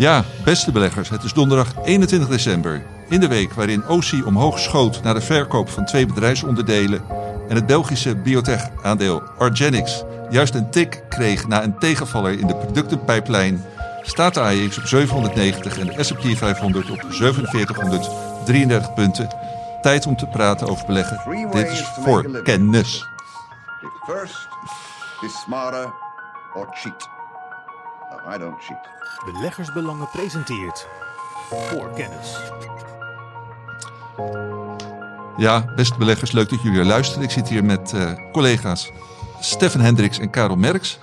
[0.00, 2.82] Ja, beste beleggers, het is donderdag 21 december.
[3.08, 7.02] In de week waarin OC omhoog schoot naar de verkoop van twee bedrijfsonderdelen
[7.48, 13.64] en het Belgische biotech-aandeel Argenix juist een tik kreeg na een tegenvaller in de productenpijplijn,
[14.02, 19.28] staat de AEX op 790 en de S&P 500 op 4733 punten.
[19.82, 21.50] Tijd om te praten over beleggen.
[21.50, 23.06] Dit is voor kennis.
[24.06, 24.48] First,
[25.20, 25.92] be smarter,
[26.54, 27.19] or cheat.
[28.28, 28.88] I don't cheat.
[29.24, 30.86] Beleggersbelangen presenteert
[31.50, 32.36] voor kennis.
[35.36, 37.22] Ja, beste beleggers, leuk dat jullie er luisteren.
[37.22, 38.90] Ik zit hier met eh, collega's
[39.40, 40.98] Stefan Hendricks en Karel Merks.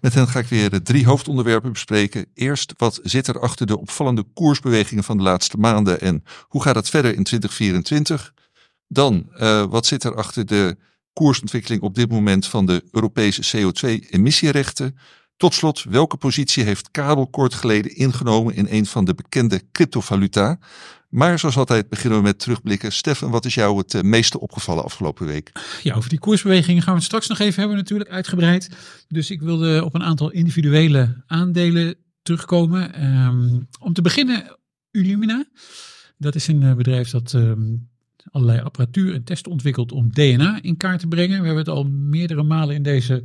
[0.00, 2.26] Met hen ga ik weer eh, drie hoofdonderwerpen bespreken.
[2.34, 6.74] Eerst, wat zit er achter de opvallende koersbewegingen van de laatste maanden en hoe gaat
[6.74, 8.34] het verder in 2024?
[8.88, 10.76] Dan, eh, wat zit er achter de
[11.12, 14.98] koersontwikkeling op dit moment van de Europese CO2-emissierechten?
[15.36, 20.58] Tot slot, welke positie heeft Karel kort geleden ingenomen in een van de bekende cryptovaluta?
[21.08, 22.92] Maar zoals altijd beginnen we met terugblikken.
[22.92, 25.52] Stefan, wat is jou het eh, meeste opgevallen afgelopen week?
[25.82, 28.70] Ja, over die koersbewegingen gaan we het straks nog even hebben natuurlijk uitgebreid.
[29.08, 32.94] Dus ik wilde op een aantal individuele aandelen terugkomen.
[32.94, 34.58] Ehm, om te beginnen
[34.90, 35.44] Illumina.
[36.18, 37.74] Dat is een eh, bedrijf dat ehm,
[38.30, 41.40] allerlei apparatuur en testen ontwikkelt om DNA in kaart te brengen.
[41.40, 43.22] We hebben het al meerdere malen in deze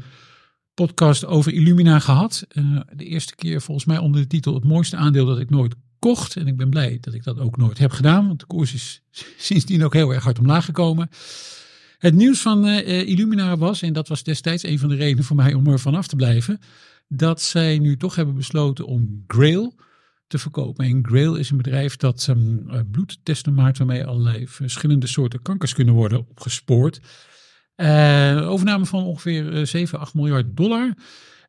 [0.86, 2.46] podcast over Illumina gehad.
[2.50, 5.76] Eh, de eerste keer volgens mij onder de titel het mooiste aandeel dat ik nooit
[6.00, 6.36] kocht.
[6.36, 9.02] En ik ben blij dat ik dat ook nooit heb gedaan, want de koers is
[9.48, 11.10] sindsdien ook heel erg hard omlaag gekomen.
[11.98, 15.36] Het nieuws van uh, Illumina was, en dat was destijds een van de redenen voor
[15.36, 16.60] mij om er vanaf te blijven,
[17.08, 19.76] dat zij nu toch hebben besloten om Grail
[20.28, 20.86] te verkopen.
[20.86, 25.94] En Grail is een bedrijf dat um, bloedtesten maakt waarmee allerlei verschillende soorten kankers kunnen
[25.94, 27.00] worden opgespoord.
[27.82, 30.94] Uh, overname van ongeveer 7, 8 miljard dollar.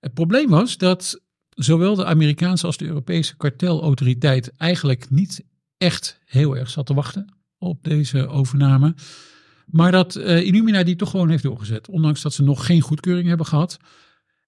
[0.00, 5.44] Het probleem was dat zowel de Amerikaanse als de Europese kartelautoriteit eigenlijk niet
[5.76, 8.94] echt heel erg zat te wachten op deze overname.
[9.66, 13.28] Maar dat uh, Illumina die toch gewoon heeft doorgezet, ondanks dat ze nog geen goedkeuring
[13.28, 13.78] hebben gehad.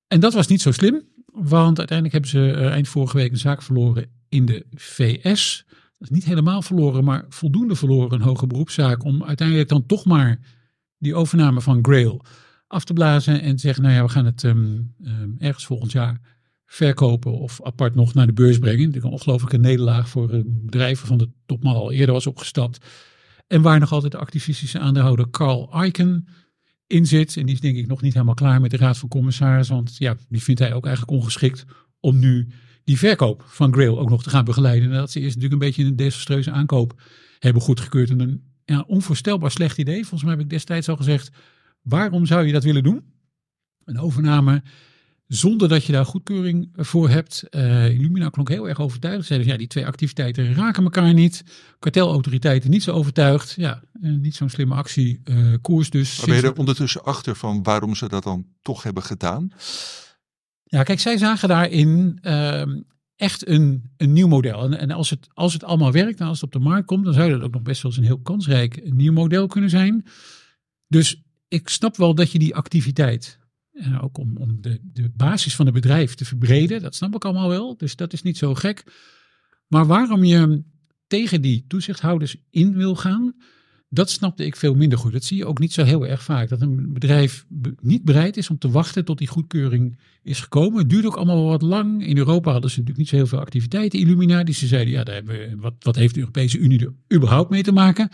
[0.09, 3.62] En dat was niet zo slim, want uiteindelijk hebben ze eind vorige week een zaak
[3.62, 5.65] verloren in de VS.
[5.98, 10.04] Dat is niet helemaal verloren, maar voldoende verloren, een hoge beroepszaak, om uiteindelijk dan toch
[10.04, 10.41] maar
[11.03, 12.25] die overname van Grail
[12.67, 15.93] af te blazen en te zeggen, nou ja, we gaan het um, um, ergens volgend
[15.93, 16.21] jaar
[16.67, 18.91] verkopen of apart nog naar de beurs brengen.
[18.91, 22.87] Dit een ongelofelijke nederlaag voor uh, bedrijven van de topman al eerder was opgestapt.
[23.47, 26.29] En waar nog altijd de activistische aandeelhouder Carl Icahn
[26.87, 27.37] in zit.
[27.37, 29.75] En die is denk ik nog niet helemaal klaar met de raad van commissarissen.
[29.75, 31.65] Want ja, die vindt hij ook eigenlijk ongeschikt
[32.01, 32.49] om nu
[32.84, 34.91] die verkoop van Grail ook nog te gaan begeleiden.
[34.91, 37.03] En dat ze eerst natuurlijk een beetje een desastreuze aankoop
[37.39, 38.11] hebben goedgekeurd.
[38.11, 40.00] En een ja, onvoorstelbaar slecht idee.
[40.00, 41.31] Volgens mij heb ik destijds al gezegd,
[41.83, 43.05] waarom zou je dat willen doen?
[43.84, 44.62] Een overname
[45.34, 47.44] zonder dat je daar goedkeuring voor hebt.
[47.50, 49.27] Uh, Illumina klonk heel erg overtuigd.
[49.27, 51.44] Zeiden ja, die twee activiteiten raken elkaar niet.
[51.78, 53.55] Kartelautoriteiten niet zo overtuigd.
[53.56, 55.21] Ja, uh, niet zo'n slimme actie.
[55.25, 56.16] Uh, koers dus.
[56.16, 59.53] Maar ben je er ondertussen achter van waarom ze dat dan toch hebben gedaan?
[60.65, 62.81] Ja, kijk, zij zagen daarin ehm,
[63.22, 64.62] echt een, een nieuw model.
[64.62, 67.05] En, en als, het, als het allemaal werkt en als het op de markt komt,
[67.05, 70.05] dan zou dat ook nog best wel eens een heel kansrijk nieuw model kunnen zijn.
[70.88, 73.38] Dus ik snap wel dat je die activiteit
[73.72, 76.83] en ook om, om de, de basis van het bedrijf te verbreden.
[76.83, 77.77] Dat snap ik allemaal wel.
[77.77, 78.84] Dus dat is niet zo gek.
[79.66, 80.62] Maar waarom je
[81.06, 83.34] tegen die toezichthouders in wil gaan,
[83.94, 85.12] dat snapte ik veel minder goed.
[85.12, 86.48] Dat zie je ook niet zo heel erg vaak.
[86.48, 87.44] Dat een bedrijf
[87.80, 90.78] niet bereid is om te wachten tot die goedkeuring is gekomen.
[90.78, 92.06] Het duurt ook allemaal wel wat lang.
[92.06, 93.98] In Europa hadden ze natuurlijk niet zo heel veel activiteiten.
[93.98, 97.16] Illumina, die ze zeiden, ja, daar hebben we, wat, wat heeft de Europese Unie er
[97.16, 98.08] überhaupt mee te maken?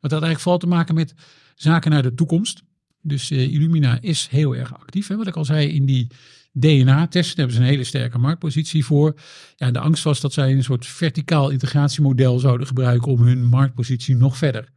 [0.00, 1.14] Wat dat eigenlijk vooral te maken met
[1.54, 2.62] zaken naar de toekomst.
[3.02, 5.06] Dus uh, Illumina is heel erg actief.
[5.08, 5.16] Hè?
[5.16, 6.06] Wat ik al zei, in die
[6.52, 9.20] DNA-testen hebben ze een hele sterke marktpositie voor.
[9.56, 14.16] Ja, de angst was dat zij een soort verticaal integratiemodel zouden gebruiken om hun marktpositie
[14.16, 14.68] nog verder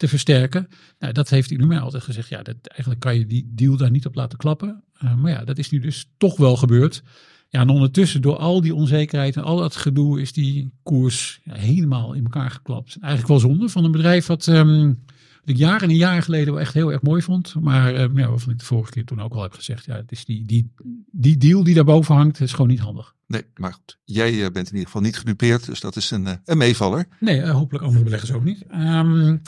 [0.00, 0.68] te versterken.
[0.98, 2.28] Nou, dat heeft Illumina altijd gezegd.
[2.28, 4.82] Ja, dat, eigenlijk kan je die deal daar niet op laten klappen.
[5.04, 7.02] Uh, maar ja, dat is nu dus toch wel gebeurd.
[7.48, 11.54] Ja, en ondertussen door al die onzekerheid en al dat gedoe is die koers ja,
[11.54, 12.96] helemaal in elkaar geklapt.
[13.00, 14.46] Eigenlijk wel zonde van een bedrijf wat...
[14.46, 15.02] Um,
[15.44, 17.54] ik jaren en jaren geleden wel echt heel erg mooi vond.
[17.60, 19.84] Maar uh, ja, waarvan ik de vorige keer toen ook al heb gezegd.
[19.84, 20.72] Ja, het is die, die,
[21.10, 23.14] die deal die daarboven hangt, is gewoon niet handig.
[23.26, 23.98] Nee, maar goed.
[24.04, 25.66] Jij uh, bent in ieder geval niet gedupeerd.
[25.66, 27.06] Dus dat is een, uh, een meevaller.
[27.20, 28.64] Nee, hopelijk andere beleggers ook niet.
[28.74, 29.42] Um,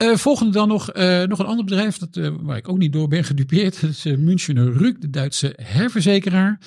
[0.00, 0.86] volgende dan nog,
[1.26, 3.80] nog een ander bedrijf dat, waar ik ook niet door ben gedupeerd.
[3.80, 6.58] Dat is Münchener Rück, de Duitse herverzekeraar.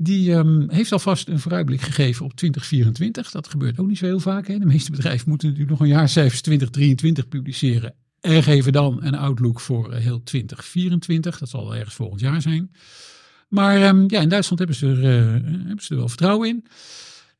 [0.00, 3.30] Die um, heeft alvast een vooruitblik gegeven op 2024.
[3.30, 4.46] Dat gebeurt ook niet zo heel vaak.
[4.46, 4.58] Hè.
[4.58, 7.94] De meeste bedrijven moeten natuurlijk nog een jaarcijfers 2023 publiceren.
[8.20, 11.38] En geven dan een outlook voor heel 2024.
[11.38, 12.70] Dat zal wel ergens volgend jaar zijn.
[13.48, 15.32] Maar um, ja, in Duitsland hebben ze, er,
[15.66, 16.64] hebben ze er wel vertrouwen in.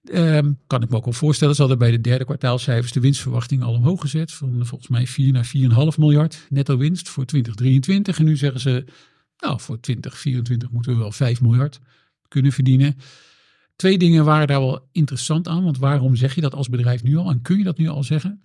[0.09, 1.55] Ehm, kan ik me ook wel voorstellen.
[1.55, 4.33] Ze hadden bij de derde kwartaalcijfers de winstverwachting al omhoog gezet.
[4.33, 8.19] Van volgens mij 4 naar 4,5 miljard netto winst voor 2023.
[8.19, 8.85] En nu zeggen ze,
[9.39, 11.81] nou voor 2024 moeten we wel 5 miljard
[12.29, 12.97] kunnen verdienen.
[13.77, 15.65] Twee dingen waren daar wel interessant aan.
[15.65, 17.31] Want waarom zeg je dat als bedrijf nu al?
[17.31, 18.43] En kun je dat nu al zeggen?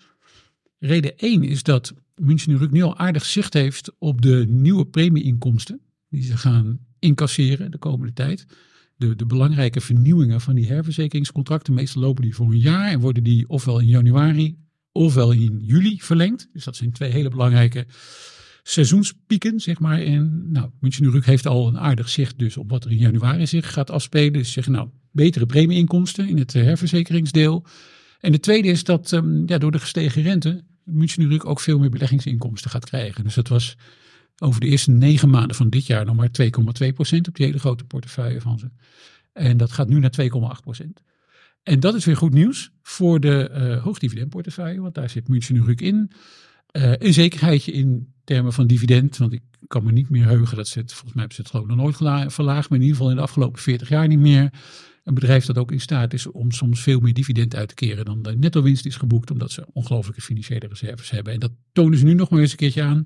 [0.80, 5.82] Reden 1 is dat München Ruk nu al aardig zicht heeft op de nieuwe premieinkomsten.
[6.10, 8.46] Die ze gaan incasseren de komende tijd.
[9.04, 11.74] De, de belangrijke vernieuwingen van die herverzekeringscontracten.
[11.74, 14.58] Meestal lopen die voor een jaar en worden die ofwel in januari
[14.92, 16.50] ofwel in juli verlengd.
[16.54, 17.86] Dus dat zijn twee hele belangrijke
[18.64, 20.00] seizoenspieken, zeg maar.
[20.00, 23.74] En nou, München heeft al een aardig zicht dus op wat er in januari zich
[23.74, 24.34] gaat afspelen.
[24.34, 27.66] Dus zeggen nou, betere premieinkomsten in het herverzekeringsdeel.
[28.20, 31.90] En de tweede is dat um, ja, door de gestegen rente München ook veel meer
[31.90, 33.24] beleggingsinkomsten gaat krijgen.
[33.24, 33.78] Dus dat was
[34.38, 37.60] over de eerste negen maanden van dit jaar nog maar 2,2 procent op die hele
[37.60, 38.70] grote portefeuille van ze.
[39.34, 41.04] En dat gaat nu naar 2,8 procent.
[41.64, 45.82] En dat is weer goed nieuws voor de uh, hoogdividendportefeuille, want daar zit München Ruk
[45.82, 46.12] in.
[46.72, 50.68] Uh, een zekerheidje in termen van dividend, want ik kan me niet meer heugen dat
[50.68, 53.10] ze het, volgens mij hebben ze het geloof nog nooit verlaagd, maar in ieder geval
[53.10, 54.54] in de afgelopen 40 jaar niet meer.
[55.04, 58.06] Een bedrijf dat ook in staat is om soms veel meer dividend uit te keren
[58.06, 61.34] dan de netto winst is geboekt, omdat ze ongelooflijke financiële reserves hebben.
[61.34, 63.06] En dat tonen ze nu nog maar eens een keertje aan.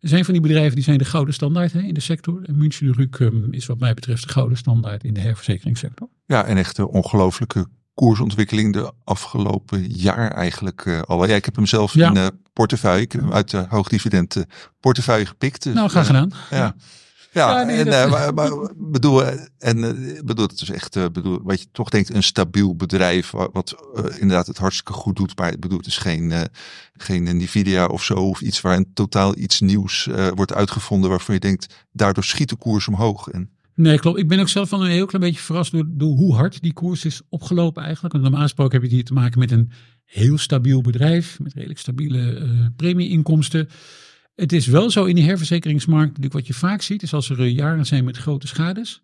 [0.00, 2.42] Er zijn van die bedrijven die zijn de gouden standaard hè, in de sector.
[2.44, 6.08] En München de Ruk um, is wat mij betreft de gouden standaard in de herverzekeringssector.
[6.26, 11.26] Ja, en echt een ongelooflijke koersontwikkeling de afgelopen jaar eigenlijk uh, al.
[11.26, 12.08] Ja, ik heb hem zelf ja.
[12.08, 14.44] in uh, portefeuille, ik heb hem uit de hoogdividend
[14.80, 15.62] portefeuille gepikt.
[15.62, 16.32] Dus, nou, graag gedaan.
[16.50, 16.56] ja.
[16.56, 16.74] Ja,
[17.38, 18.06] ja nee, en, dat...
[18.06, 19.22] uh, maar, maar, bedoel,
[19.58, 23.30] en uh, bedoel, het is echt, uh, bedoel, wat je toch denkt, een stabiel bedrijf,
[23.30, 23.76] wat, wat
[24.18, 26.32] inderdaad het hartstikke goed doet, maar ik bedoel, het is geen,
[26.92, 31.40] geen Nvidia of zo, of iets waar een totaal iets nieuws wordt uitgevonden, waarvan je
[31.40, 33.28] denkt, daardoor schiet de koers omhoog.
[33.28, 34.18] En, Nee, klopt.
[34.18, 36.72] Ik ben ook zelf van een heel klein beetje verrast door, door hoe hard die
[36.72, 38.12] koers is opgelopen eigenlijk.
[38.12, 39.70] Want normaal gesproken heb je hier te maken met een
[40.04, 43.68] heel stabiel bedrijf, met redelijk stabiele premieinkomsten.
[44.40, 47.46] Het is wel zo in die herverzekeringsmarkt, natuurlijk wat je vaak ziet, is als er
[47.46, 49.02] jaren zijn met grote schades,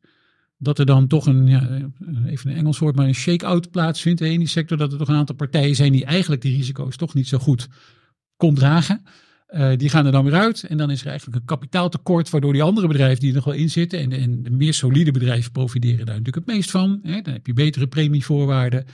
[0.58, 1.90] dat er dan toch een, ja,
[2.26, 4.76] even een Engels woord, maar een shake-out plaatsvindt in die sector.
[4.76, 7.68] Dat er toch een aantal partijen zijn die eigenlijk die risico's toch niet zo goed
[8.36, 9.02] kon dragen.
[9.48, 12.52] Uh, die gaan er dan weer uit en dan is er eigenlijk een kapitaaltekort, waardoor
[12.52, 15.52] die andere bedrijven die er nog wel in zitten en, en de meer solide bedrijven
[15.52, 17.00] profiteren daar natuurlijk het meest van.
[17.02, 17.20] Hè.
[17.20, 18.84] Dan heb je betere premievoorwaarden,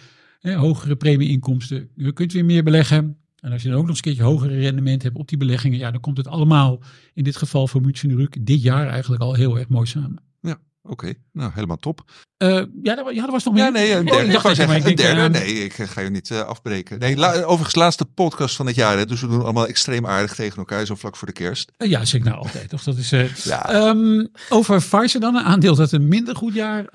[0.41, 1.89] hè, hogere premieinkomsten.
[1.97, 3.20] Je kunt weer meer beleggen.
[3.41, 5.79] En als je dan ook nog eens een keertje hogere rendement hebt op die beleggingen,
[5.79, 6.81] ja, dan komt het allemaal
[7.15, 10.23] in dit geval voor München Ruk dit jaar eigenlijk al heel erg mooi samen.
[10.41, 10.93] Ja, oké.
[10.93, 11.15] Okay.
[11.33, 12.05] Nou, helemaal top.
[12.43, 13.65] Uh, ja, dat, ja, dat was nog meer.
[13.65, 14.21] Ja, nee, een derde.
[14.21, 15.21] Oh, ik dacht zeggen, een derde.
[15.21, 16.99] Uh, nee, ik ga je niet uh, afbreken.
[16.99, 18.99] Nee, la, overigens laatste podcast van het jaar.
[18.99, 21.73] Hè, dus we doen allemaal extreem aardig tegen elkaar, zo vlak voor de kerst.
[21.77, 22.69] ja, zeg nou altijd.
[22.69, 22.83] Toch?
[22.83, 23.11] Dat is,
[23.45, 23.89] ja.
[23.89, 26.91] um, over Pfizer dan, een aandeel dat een minder goed jaar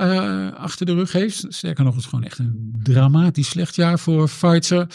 [0.56, 1.46] achter de rug heeft.
[1.50, 4.88] Sterker nog, het is gewoon echt een dramatisch slecht jaar voor Pfizer.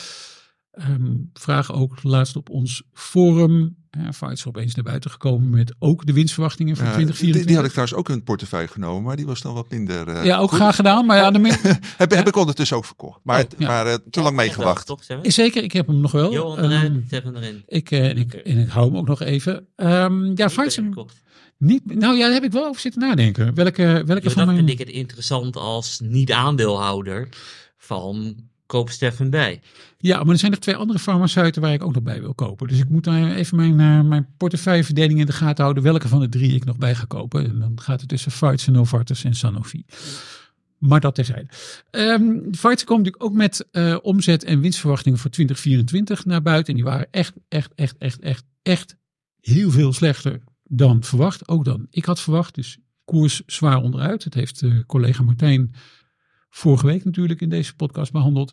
[0.88, 3.76] Um, vraag ook laatst op ons forum.
[3.90, 7.32] Ja, Fights opeens naar buiten gekomen met ook de winstverwachtingen voor ja, 2024.
[7.32, 9.70] Die, die, had ik trouwens ook in het portefeuille genomen, maar die was dan wat
[9.70, 10.08] minder.
[10.08, 10.58] Uh, ja, ook goed.
[10.58, 11.06] graag gedaan.
[11.06, 11.38] Maar ja, de
[11.96, 13.20] heb, heb ik ondertussen ook verkocht.
[13.22, 13.66] Maar, oh, ja.
[13.66, 14.86] maar uh, te lang meegewacht.
[14.86, 16.32] Toch, Zeker, ik heb hem nog wel.
[16.32, 17.62] Jo, um, erin.
[17.66, 19.66] Ik, uh, ik, en ik hou hem ook nog even.
[19.76, 20.80] Um, ja, Fights.
[21.58, 23.54] Niet, nou ja, daar heb ik wel over zitten nadenken.
[23.54, 24.56] Welke, welke jo, van dat mijn...
[24.56, 27.28] vind ik het interessant als niet-aandeelhouder
[27.76, 28.36] van
[28.70, 29.60] koop Stefan bij.
[29.98, 32.68] Ja, maar er zijn nog twee andere farmaceuten waar ik ook nog bij wil kopen.
[32.68, 35.82] Dus ik moet daar even mijn, uh, mijn portefeuilleverdeling in de gaten houden.
[35.82, 37.44] Welke van de drie ik nog bij ga kopen.
[37.44, 39.84] En dan gaat het tussen Pfizer, Novartis en Sanofi.
[40.78, 41.48] Maar dat terzijde.
[41.90, 46.74] Um, Pfizer komt natuurlijk ook met uh, omzet en winstverwachtingen voor 2024 naar buiten.
[46.74, 48.96] En die waren echt, echt, echt, echt, echt, echt
[49.40, 51.48] heel veel slechter dan verwacht.
[51.48, 52.54] Ook dan ik had verwacht.
[52.54, 54.24] Dus koers zwaar onderuit.
[54.24, 55.74] Het heeft uh, collega Martijn
[56.50, 58.52] vorige week natuurlijk in deze podcast behandeld.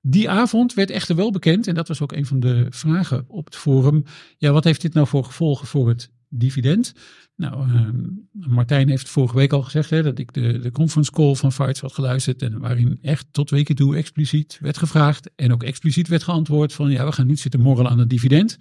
[0.00, 3.44] Die avond werd echter wel bekend, en dat was ook een van de vragen op
[3.44, 4.04] het forum.
[4.36, 6.94] Ja, wat heeft dit nou voor gevolgen voor het dividend?
[7.36, 7.88] Nou, uh,
[8.30, 11.80] Martijn heeft vorige week al gezegd hè, dat ik de, de conference call van Fights
[11.80, 12.42] had geluisterd.
[12.42, 15.30] En waarin echt tot weken toe expliciet werd gevraagd.
[15.36, 18.58] En ook expliciet werd geantwoord van ja, we gaan niet zitten morrelen aan het dividend.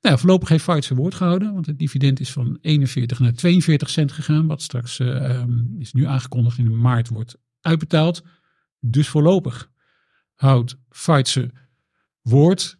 [0.00, 1.52] Nou, voorlopig heeft Fights zijn woord gehouden.
[1.52, 4.46] Want het dividend is van 41 naar 42 cent gegaan.
[4.46, 5.44] Wat straks uh,
[5.78, 8.22] is nu aangekondigd in maart wordt uitbetaald.
[8.80, 9.70] Dus voorlopig
[10.34, 11.50] houdt Pfizer
[12.20, 12.78] woord.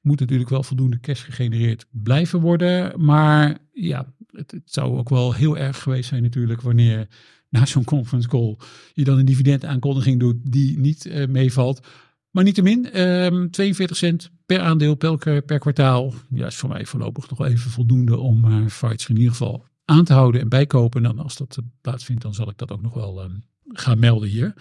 [0.00, 3.04] Moet natuurlijk wel voldoende cash gegenereerd blijven worden.
[3.04, 7.08] Maar ja, het, zou ook wel heel erg geweest zijn natuurlijk wanneer
[7.48, 8.56] na zo'n conference call
[8.92, 11.86] je dan een dividendaankondiging doet die niet uh, meevalt.
[12.30, 16.14] Maar niettemin, um, 42 cent per aandeel per, per kwartaal.
[16.30, 18.66] Ja, is voor mij voorlopig nog even voldoende om uh,
[19.06, 21.04] in ieder geval aan te houden en bijkopen.
[21.04, 23.98] En dan als dat uh, plaatsvindt, dan zal ik dat ook nog wel um, gaan
[23.98, 24.54] melden hier.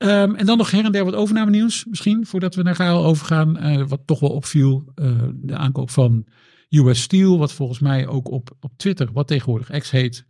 [0.00, 3.04] Ehm, en dan nog her en der wat overname nieuws misschien, voordat we naar Gaal
[3.04, 3.56] overgaan.
[3.56, 6.26] Eh, wat toch wel opviel, eh, de aankoop van
[6.68, 10.24] US Steel, wat volgens mij ook op, op Twitter, wat tegenwoordig X heet,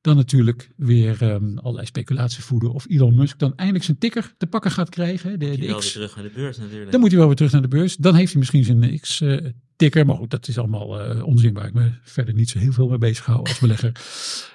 [0.00, 4.46] dan natuurlijk weer ehm, allerlei speculatie voeden of Elon Musk dan eindelijk zijn ticker te
[4.46, 5.38] pakken gaat krijgen.
[5.38, 5.92] De, de weer X.
[5.92, 6.90] terug naar de beurs natuurlijk.
[6.90, 7.96] Dan moet hij wel weer terug naar de beurs.
[7.96, 10.06] Dan heeft hij misschien zijn X-ticker.
[10.06, 12.88] maar goed, dat is allemaal eh, onzin waar ik me verder niet zo heel veel
[12.88, 13.92] mee bezig hou als belegger.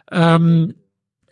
[0.05, 0.69] Ehm,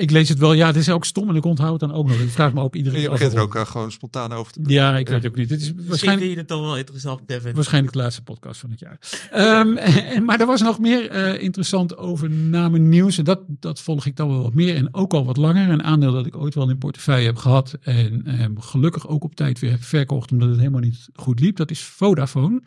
[0.02, 0.54] ik lees het wel.
[0.54, 2.18] Ja, het is ook stom en ik onthoud het dan ook nog.
[2.20, 4.52] Ik vraag me ook iedere En je keer begint er ook eh, gewoon spontaan over
[4.54, 5.50] te Ja, ik weet ook niet.
[5.50, 7.54] Het is Misschien waarschijnlijk, vind je het toch wel interessant, Devin.
[7.56, 9.00] waarschijnlijk de laatste podcast van het jaar.
[9.32, 9.78] Ehm,
[10.14, 13.18] en- maar er was nog meer eh, interessant overname nieuws.
[13.18, 15.70] En dat, dat volg ik dan wel wat meer en ook al wat langer.
[15.70, 17.78] Een aandeel dat ik ooit wel in portefeuille heb gehad.
[17.82, 21.56] En ehm, gelukkig ook op tijd weer heb verkocht omdat het helemaal niet goed liep.
[21.56, 22.62] Dat is Vodafone.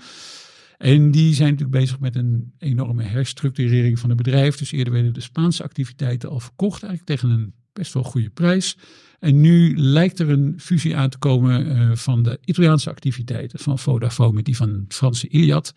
[0.84, 4.56] En die zijn natuurlijk bezig met een enorme herstructurering van het bedrijf.
[4.56, 8.76] Dus eerder werden de Spaanse activiteiten al verkocht, eigenlijk tegen een best wel goede prijs.
[9.18, 13.78] En nu lijkt er een fusie aan te komen eh, van de Italiaanse activiteiten van
[13.78, 15.74] Vodafone met die van Franse Iliad.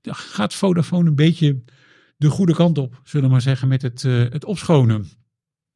[0.00, 1.62] Ja, gaat Vodafone een beetje
[2.16, 5.08] de goede kant op, zullen we maar zeggen, met het, eh, het opschonen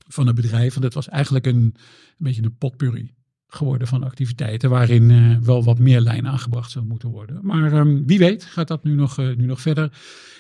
[0.09, 0.73] van het bedrijf.
[0.73, 1.75] Want het was eigenlijk een, een
[2.19, 3.15] beetje een potpurri
[3.55, 7.39] geworden van activiteiten waarin eh, wel wat meer lijn aangebracht zou moeten worden.
[7.43, 9.91] Maar ehm, wie weet gaat dat nu nog, eh, nu nog verder.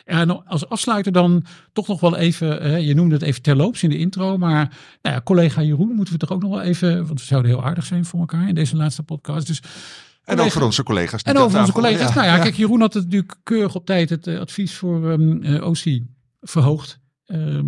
[0.04, 3.90] En als afsluiter dan toch nog wel even, eh, je noemde het even terloops in
[3.90, 7.20] de intro, maar nou ja, collega Jeroen moeten we toch ook nog wel even, want
[7.20, 9.46] we zouden heel aardig zijn voor elkaar in deze laatste podcast.
[9.46, 9.62] Dus
[10.24, 11.22] En over onze collega's.
[11.22, 12.14] en over onze collega's.
[12.14, 15.66] Nou ja, kijk, Jeroen had het natuurlijk keurig op tijd het advies voor ehm, eh,
[15.66, 16.00] OC
[16.40, 16.98] verhoogd.
[17.26, 17.66] Ehm,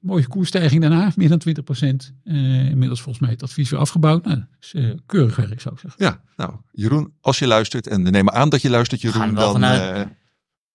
[0.00, 2.12] mooie koersstijging daarna, meer dan 20 procent.
[2.24, 4.24] inmiddels volgens mij het advies weer afgebouwd.
[4.24, 6.04] Nou, is, eh, keurig werk zou ik zeggen.
[6.04, 9.62] Ja, nou, Jeroen, als je luistert, en we nemen aan dat je luistert, Jeroen, dan
[9.64, 10.00] eh,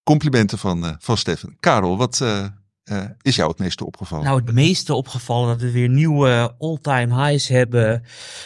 [0.03, 1.57] complimenten van, eh, van Steffen.
[1.59, 2.45] Karel, wat eh,
[2.83, 4.25] eh, is jou het meeste opgevallen?
[4.25, 8.01] Nou, het meeste opgevallen dat we weer nieuwe all-time highs hebben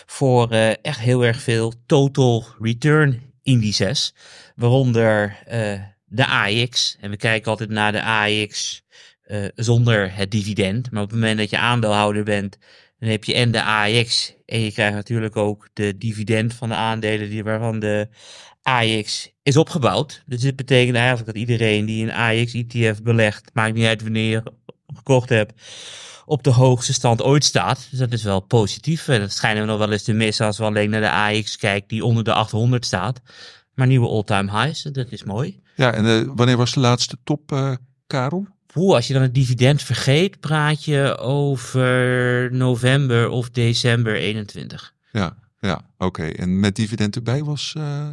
[0.05, 4.13] voor eh, echt heel erg veel total return indices.
[4.55, 6.97] Waaronder eh, de AX.
[6.99, 8.81] En we kijken altijd naar de AX
[9.27, 10.91] eh, zonder het dividend.
[10.91, 12.57] Maar op het moment dat je aandeelhouder bent,
[12.99, 14.33] dan heb je en de AX.
[14.45, 18.07] En je krijgt natuurlijk ook de dividend van de aandelen die, waarvan de
[18.61, 20.23] AX is opgebouwd.
[20.25, 24.43] Dus dit betekent eigenlijk dat iedereen die een AX-ETF belegt, maakt niet uit wanneer je
[24.95, 25.61] gekocht hebt,
[26.25, 27.87] op de hoogste stand ooit staat.
[27.89, 29.07] Dus dat is wel positief.
[29.07, 31.57] En dat schijnen we nog wel eens te missen als we alleen naar de AX
[31.57, 33.21] kijken die onder de 800 staat.
[33.73, 35.59] Maar nieuwe all-time highs, dat is mooi.
[35.75, 37.75] Ja, en eh, wanneer was de laatste top, eh,
[38.07, 38.47] Karel?
[38.77, 44.93] Oeh, als je dan het dividend vergeet, praat je over november of december 21.
[45.11, 46.23] Ja, ja oké.
[46.23, 47.73] En met dividend erbij was...
[47.77, 48.07] eh,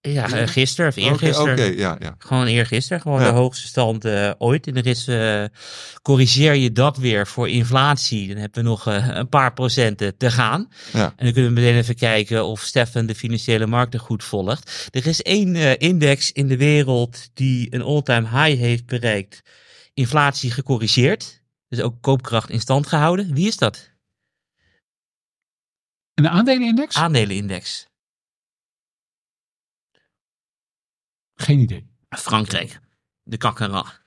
[0.00, 1.52] Ja, eh, gisteren of Oké, eergisteren.
[1.52, 2.14] oké, ja, ja.
[2.18, 3.26] Gewoon eergisteren, gewoon Ja.
[3.30, 4.66] de hoogste stand eh, ooit.
[4.66, 5.08] En er is,
[6.02, 10.68] corrigeer je dat weer voor inflatie, dan hebben we nog een paar procenten te gaan.
[10.92, 11.04] Ja.
[11.16, 14.88] En dan kunnen we meteen even kijken of Stefan de financiële markten goed volgt.
[14.90, 19.42] Er is één index in de wereld die een all-time high heeft bereikt.
[19.94, 21.42] Inflatie gecorrigeerd.
[21.68, 23.34] Dus ook koopkracht in stand gehouden.
[23.34, 23.92] Wie is dat?
[26.14, 26.96] En de aandelenindex?
[26.96, 27.88] Aandelenindex.
[31.34, 31.90] Geen idee.
[32.08, 32.80] Frankrijk.
[33.22, 34.03] De Kakara.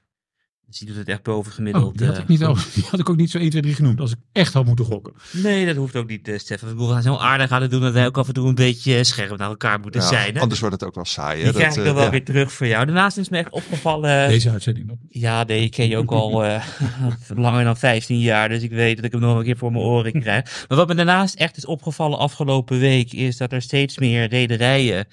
[0.68, 1.86] Dus die doet het echt bovengemiddeld.
[1.86, 2.48] Oh, die, had eh, ik niet, goed.
[2.58, 4.66] al- die had ik ook niet zo 1, 2, 3 genoemd als ik echt had
[4.66, 5.14] moeten gokken.
[5.32, 6.78] Nee, dat hoeft ook niet, eh, Stefan.
[6.78, 9.04] We gaan zo aardig aan het doen dat wij ook af en toe een beetje
[9.04, 10.34] scherp naar elkaar moeten Ja, zijn.
[10.36, 10.40] Hè?
[10.42, 11.38] Anders wordt het ook wel saai.
[11.38, 11.44] Hè?
[11.44, 12.12] Die krijg Dat, ik eh, dan wel ja.
[12.12, 12.86] weer terug voor jou.
[12.86, 14.30] Daarnaast is me echt opgevallen.
[14.30, 14.98] Deze uitzending nog.
[15.10, 16.64] Ja, nee, ik ken je ook al eh,
[17.36, 18.50] langer dan 15 jaar.
[18.50, 20.66] Dus ik weet dat ik hem nog een keer voor mijn oren krijg.
[20.68, 23.14] Maar wat me daarnaast echt is opgevallen afgelopen week.
[23.14, 25.06] Is dat er steeds meer rederijen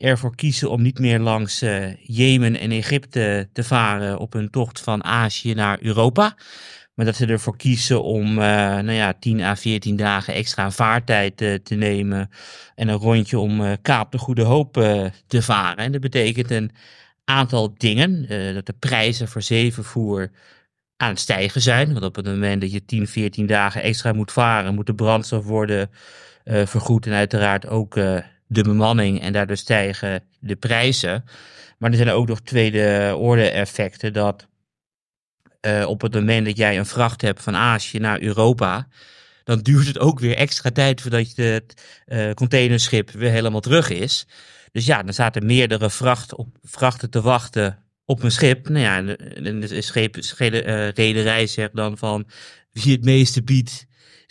[0.00, 4.18] ervoor kiezen om niet meer langs eh, Jemen en Egypte te varen.
[4.18, 6.34] Op hun tocht van Azië naar Europa.
[6.94, 8.44] Maar dat ze ervoor kiezen om eh,
[8.78, 12.30] nou ja, 10 à 14 dagen extra vaartijd eh, te nemen.
[12.74, 14.72] En een rondje om Kaap de Goede Hoop
[15.26, 15.76] te varen.
[15.76, 16.70] En dat betekent een
[17.24, 18.26] aantal dingen.
[18.54, 20.30] dat de prijzen voor zeevervoer
[20.96, 21.92] aan het stijgen zijn.
[21.92, 25.44] Want op het moment dat je 10, 14 dagen extra moet varen, moet de brandstof
[25.44, 25.90] worden
[26.44, 27.06] vergoed.
[27.06, 27.96] En uiteraard ook
[28.50, 29.20] de bemanning.
[29.20, 31.24] En daardoor stijgen de prijzen.
[31.78, 34.12] Maar er zijn ook nog tweede orde effecten.
[34.12, 34.48] Dat
[35.60, 38.88] eh, op het moment dat jij een vracht hebt van Azië naar Europa.
[39.44, 44.26] Dan duurt het ook weer extra tijd voordat het eh, containerschip weer helemaal terug is.
[44.72, 48.68] Dus ja, dan zaten meerdere vracht op, vrachten te wachten op een schip.
[48.68, 52.28] Nou ja, en de, en de scheep, schede- eh, rederij zegt dan van
[52.72, 53.86] wie het meeste biedt,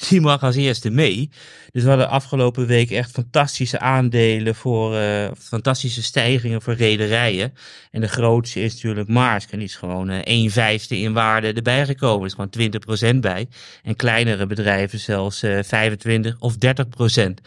[0.09, 1.29] die mag als eerste mee.
[1.71, 7.53] Dus we hadden afgelopen week echt fantastische aandelen voor, eh, fantastische stijgingen voor rederijen.
[7.91, 9.51] En de grootste is natuurlijk Maersk.
[9.51, 12.19] En die is gewoon eh 1 vijfde in waarde erbij gekomen.
[12.19, 13.47] Er is gewoon 20% bij.
[13.83, 17.41] En kleinere bedrijven zelfs eh 25 of 30%.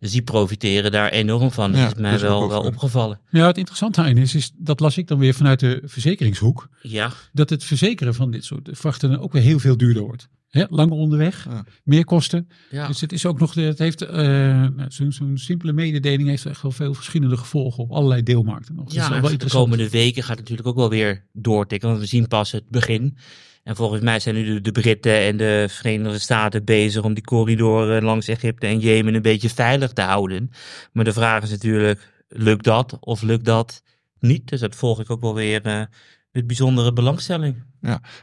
[0.00, 1.72] Dus die profiteren daar enorm van.
[1.72, 3.20] Dat Ja, is mij dat is ook wel, wel opgevallen.
[3.30, 7.12] Ja, het interessante aan is, is, dat las ik dan weer vanuit de verzekeringshoek, Ja,
[7.32, 10.28] dat het verzekeren van dit soort vrachten dan ook weer heel veel duurder wordt.
[10.48, 11.64] Hè, langer onderweg, Ja.
[11.84, 12.48] meer kosten.
[12.70, 12.86] ja.
[12.86, 16.70] Dus het is ook nog, het heeft, nou, zo'n zo'n simpele mededeling heeft echt wel
[16.70, 18.74] veel verschillende gevolgen op allerlei deelmarkten.
[18.74, 18.92] Nog.
[18.92, 22.28] Ja, wel de komende weken gaat het natuurlijk ook wel weer doortikken, want we zien
[22.28, 23.16] pas het begin.
[23.62, 27.24] En volgens mij zijn nu de, de Britten en de Verenigde Staten bezig om die
[27.24, 30.50] corridoren langs Egypte en Jemen een beetje veilig te houden.
[30.92, 33.82] Maar de vraag is natuurlijk, lukt dat of lukt dat
[34.20, 34.48] niet?
[34.48, 35.82] Dus dat volg ik ook wel weer eh,
[36.32, 37.56] met bijzondere belangstelling.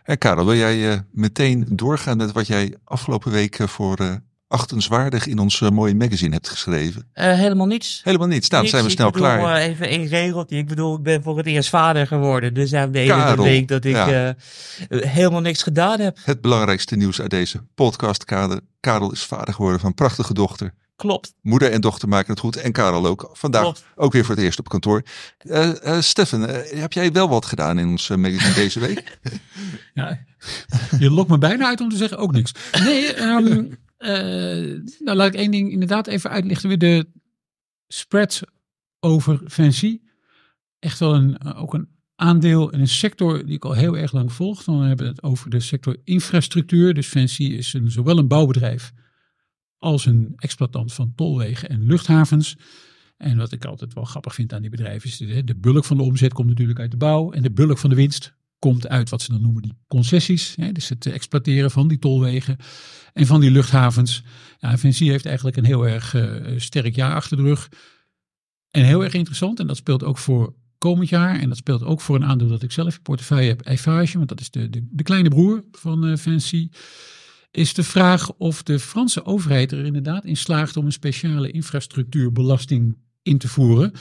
[0.03, 4.13] En Karel, wil jij eh, meteen doorgaan met wat jij afgelopen week eh, voor eh,
[4.47, 7.09] achtenswaardig in ons eh, mooie magazine hebt geschreven?
[7.13, 8.01] Eh, helemaal niets.
[8.03, 8.49] Helemaal niets.
[8.49, 9.55] Nou, dan zijn we snel ik bedoel, klaar.
[9.55, 10.57] eh, even één regeltje.
[10.57, 12.53] Ik bedoel, ik ben voor het eerst vader geworden.
[12.53, 14.35] Dus aan de Karel, week dat ik ja.
[14.89, 16.17] eh, helemaal niks gedaan heb.
[16.23, 18.23] Het belangrijkste nieuws uit deze podcast.
[18.25, 20.73] Karel, Karel is vader geworden van een prachtige dochter.
[20.95, 21.33] Klopt.
[21.41, 22.55] Moeder en dochter maken het goed.
[22.55, 23.29] En Karel ook.
[23.33, 23.85] Vandaag Klopt.
[23.95, 25.03] ook weer voor het eerst op kantoor.
[25.37, 29.19] Eh Steffen, eh, heb jij wel wat gedaan in ons magazine deze week?
[29.93, 30.25] Ja,
[30.99, 32.51] je lokt me bijna uit om te zeggen ook niks.
[32.83, 33.65] Nee, ehm,
[33.97, 36.69] eh, nou laat ik één ding inderdaad even uitlichten.
[36.69, 37.07] Weer de
[37.87, 38.41] spread
[38.99, 39.99] over Fancy.
[40.79, 44.33] Echt wel een, ook een aandeel in een sector die ik al heel erg lang
[44.33, 44.63] volg.
[44.63, 46.93] Dan hebben we het over de sector infrastructuur.
[46.93, 48.93] Dus Fancy is een, zowel een bouwbedrijf
[49.77, 52.57] als een exploitant van tolwegen en luchthavens.
[53.17, 55.97] En wat ik altijd wel grappig vind aan die bedrijven is de, de bulk van
[55.97, 57.31] de omzet komt natuurlijk uit de bouw.
[57.31, 60.53] En de bulk van de winst komt uit wat ze dan noemen die concessies.
[60.55, 62.57] Hè, dus het exploiteren van die tolwegen
[63.13, 64.23] en van die luchthavens.
[64.59, 67.69] Ja, FNC heeft eigenlijk een heel erg eh, sterk jaar achter de rug.
[68.71, 71.39] En heel erg interessant, en dat speelt ook voor komend jaar.
[71.39, 74.17] En dat speelt ook voor een aandeel dat ik zelf in portefeuille heb, Eiffage.
[74.17, 76.15] Want dat is de, de, de kleine broer van uh.
[77.55, 82.97] Is de vraag of de Franse overheid er inderdaad in slaagt om een speciale infrastructuurbelasting
[83.23, 83.91] in te voeren.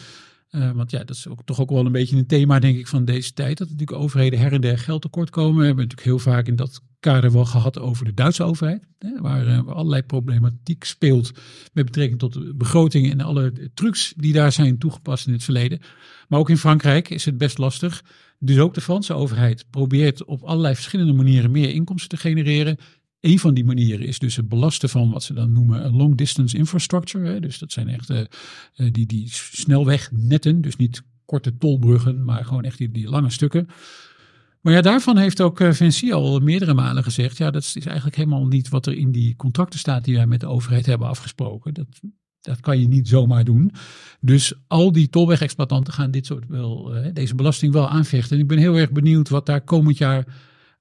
[0.51, 2.87] Uh, want ja, dat is ook, toch ook wel een beetje een thema, denk ik,
[2.87, 3.59] van deze tijd.
[3.59, 5.59] Dat natuurlijk overheden her en der geld tekort komen.
[5.59, 8.85] We hebben natuurlijk heel vaak in dat kader wel gehad over de Duitse overheid.
[8.99, 11.33] Hè, waar, waar allerlei problematiek speelt
[11.73, 15.81] met betrekking tot de begroting en alle trucs die daar zijn toegepast in het verleden.
[16.29, 18.05] Maar ook in Frankrijk is het best lastig.
[18.39, 22.79] Dus ook de Franse overheid probeert op allerlei verschillende manieren meer inkomsten te genereren.
[23.25, 26.57] Een van die manieren is dus het belasten van wat ze dan noemen long distance
[26.57, 27.27] infrastructure.
[27.27, 27.41] Hè.
[27.41, 28.23] Dus dat zijn echt uh,
[28.75, 33.67] die, die snelwegnetten, dus niet korte tolbruggen, maar gewoon echt die, die lange stukken.
[34.61, 38.17] Maar ja, daarvan heeft ook uh, Vinci al meerdere malen gezegd, ja, dat is eigenlijk
[38.17, 41.75] helemaal niet wat er in die contracten staat die wij met de overheid hebben afgesproken.
[41.75, 42.01] Dat,
[42.41, 43.73] dat kan je niet zomaar doen.
[44.21, 48.37] Dus al die tolwegexploitanten gaan dit soort wel, deze belasting wel aanvechten.
[48.37, 50.27] En ik ben heel erg benieuwd wat daar komend jaar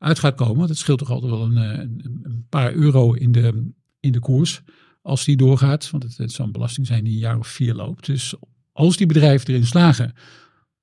[0.04, 0.68] uit gaat komen.
[0.68, 4.62] Het scheelt toch altijd wel een, een, een paar euro in de, in de koers
[5.02, 5.90] als die doorgaat.
[5.90, 8.06] Want het, het zal een belasting zijn die een jaar of vier loopt.
[8.06, 8.36] Dus
[8.72, 10.14] als die bedrijven erin slagen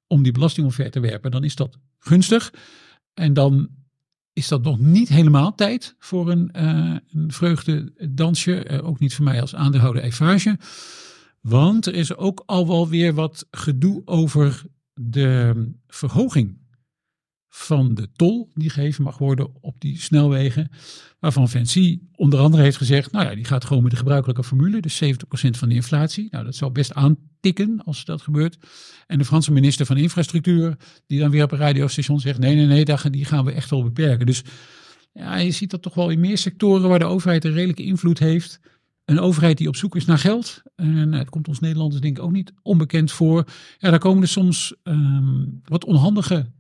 [0.07, 2.53] om die belasting omver te werpen, dan is dat gunstig.
[3.15, 3.69] En dan
[4.33, 6.97] is dat nog niet helemaal tijd voor een, uh,
[7.29, 8.71] vreugdedansje.
[8.71, 10.59] Uh, ook niet voor mij als aandeelhouder Eiffage.
[11.41, 14.63] Want er is ook al wel weer wat gedoe over
[14.95, 15.55] de
[15.87, 16.59] verhoging
[17.51, 20.71] van de tol die gegeven mag worden op die snelwegen.
[21.19, 24.81] Waarvan Vinci onder andere heeft gezegd, nou ja, die gaat gewoon met de gebruikelijke formule,
[24.81, 25.09] dus 70%
[25.51, 26.29] van de inflatie.
[26.31, 28.59] Nou, dat zou best aantikken als dat gebeurt.
[29.07, 32.67] En de Franse minister van Infrastructuur, die dan weer op een radiostation zegt, nee, nee,
[32.67, 34.27] nee, die gaan we echt wel beperken.
[34.27, 34.43] Dus
[35.13, 38.19] ja, je ziet dat toch wel in meer sectoren waar de overheid een redelijke invloed
[38.19, 38.61] heeft.
[39.05, 40.63] Een overheid die op zoek is naar geld.
[40.75, 43.45] En het komt ons Nederlanders denk ik ook niet onbekend voor.
[43.79, 46.51] Ja, daar komen er soms um, wat onhandige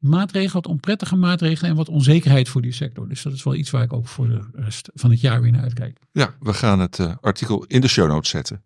[0.00, 3.08] maatregelen, wat onprettige maatregelen en wat onzekerheid voor die sector.
[3.08, 5.52] Dus dat is wel iets waar ik ook voor de rest van het jaar weer
[5.52, 5.98] naar uitkijk.
[6.12, 8.62] Ja, we gaan het uh, artikel in de show notes zetten.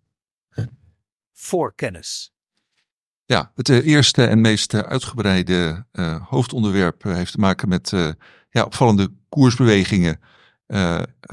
[1.32, 2.32] Voor kennis.
[3.24, 5.86] Ja, het uh, eerste en meest uh, uitgebreide
[6.28, 7.92] hoofdonderwerp heeft te maken met
[8.50, 10.20] ja, opvallende koersbewegingen.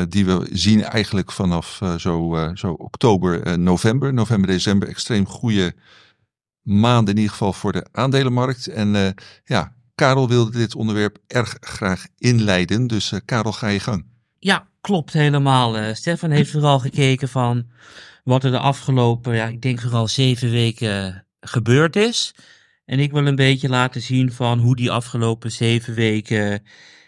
[0.09, 4.87] die we zien eigenlijk vanaf zo, zo oktober, november, november, december.
[4.87, 5.73] Extreem goede
[6.61, 8.67] maanden in ieder geval voor de aandelenmarkt.
[8.67, 12.87] En ja, Karel wilde dit onderwerp erg graag inleiden.
[12.87, 14.05] Dus uh, Karel, ga je gang.
[14.39, 15.77] Ja, klopt helemaal.
[15.77, 17.65] Uh, Stefan heeft vooral gekeken van
[18.23, 22.33] wat er de afgelopen, ja, ik denk vooral zeven weken gebeurd is.
[22.85, 26.63] En ik wil een beetje laten zien van hoe die afgelopen zeven weken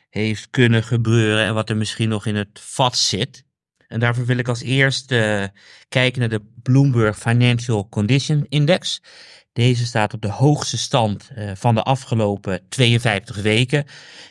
[0.09, 3.45] heeft kunnen gebeuren en wat er misschien nog in het vat zit.
[3.87, 5.51] En daarvoor wil ik als eerste
[5.89, 9.01] kijken naar de Bloomberg Financial Condition Index.
[9.53, 13.85] Deze staat op de hoogste stand uh, van de afgelopen 52 weken.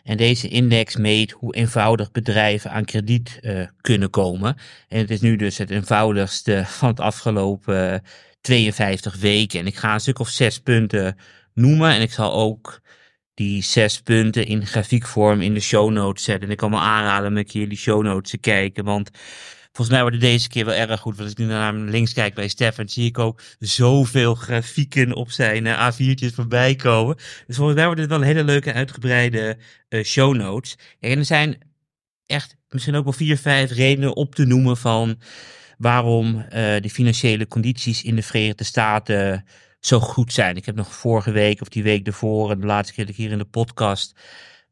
[0.04, 4.56] En deze index meet hoe eenvoudig bedrijven aan krediet uh, kunnen komen.
[4.88, 8.02] En het is nu dus het eenvoudigste van het afgelopen
[8.40, 9.60] 52 weken.
[9.60, 11.16] En ik ga een stuk of zes punten
[11.54, 11.90] noemen.
[11.90, 12.80] En ik zal ook
[13.34, 16.46] die zes punten in grafiekvorm in de show notes zetten.
[16.46, 18.84] En ik kan me aanraden om een keer die show notes te kijken.
[18.84, 19.10] Want
[19.72, 21.16] volgens mij wordt het deze keer wel erg goed.
[21.16, 25.30] Want als ik nu naar links kijk bij Stefan, zie ik ook zoveel grafieken op
[25.30, 27.16] zijn uh, A4'tjes voorbij komen.
[27.46, 29.58] Dus volgens mij wordt het wel een hele leuke uitgebreide
[29.88, 30.78] uh, show notes.
[31.00, 31.58] En er zijn
[32.26, 35.18] echt misschien ook wel vier, vijf redenen op te noemen van
[35.78, 39.44] waarom uh, de financiële condities in de Verenigde Staten
[39.80, 40.56] zo goed zijn.
[40.56, 43.20] Ik heb nog vorige week of die week ervoor, en de laatste keer dat ik
[43.20, 44.20] hier in de podcast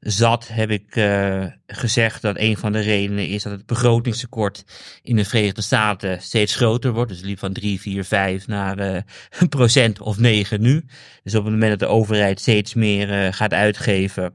[0.00, 4.64] zat, heb ik uh, gezegd dat een van de redenen is dat het begrotingstekort
[5.02, 7.10] in de Verenigde Staten steeds groter wordt.
[7.10, 9.00] Dus liep van 3, 4, 5 naar uh,
[9.38, 10.84] een procent of 9 nu.
[11.22, 14.34] Dus op het moment dat de overheid steeds meer uh, gaat uitgeven,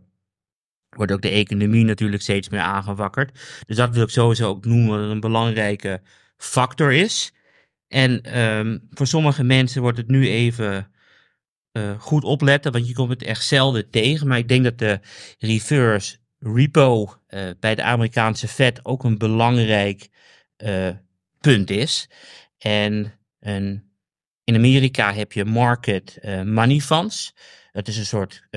[0.90, 3.40] wordt ook de economie natuurlijk steeds meer aangewakkerd.
[3.66, 6.02] Dus dat wil ik sowieso ook noemen dat een belangrijke
[6.38, 7.34] factor is.
[7.88, 10.88] En um, voor sommige mensen wordt het nu even
[11.78, 14.28] uh, goed opletten, want je komt het echt zelden tegen.
[14.28, 15.00] Maar ik denk dat de
[15.38, 20.10] reverse repo uh, bij de Amerikaanse Fed ook een belangrijk
[20.58, 20.90] uh,
[21.40, 22.10] punt is.
[22.58, 23.20] En
[24.44, 27.34] in Amerika heb je market money funds.
[27.72, 28.48] Het is een soort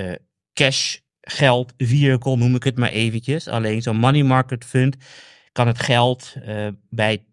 [0.52, 3.48] cash geld vehicle, noem ik het maar eventjes.
[3.48, 4.96] Alleen zo'n money market fund
[5.52, 6.34] kan het geld
[6.90, 7.24] bij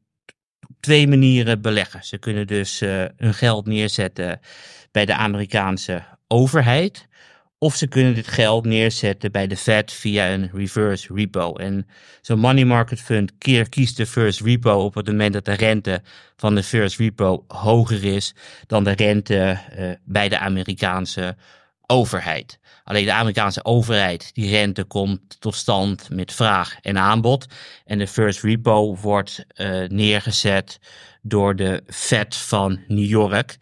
[0.79, 2.03] twee manieren beleggen.
[2.03, 2.79] Ze kunnen dus
[3.15, 4.39] hun geld neerzetten
[4.95, 7.07] bij de Amerikaanse overheid.
[7.57, 11.55] Of ze kunnen dit geld neerzetten bij de Fed via een reverse repo.
[11.55, 11.87] En
[12.21, 13.37] zo'n money market fund
[13.69, 16.01] kiest de first repo op het moment dat de rente
[16.35, 18.35] van de first repo hoger is
[18.67, 21.35] dan de rente uh, bij de Amerikaanse
[21.85, 22.59] overheid.
[22.83, 27.45] Alleen de Amerikaanse overheid, die rente komt tot stand met vraag en aanbod.
[27.85, 30.79] En de first repo wordt uh, neergezet
[31.21, 33.57] door de Fed van New York.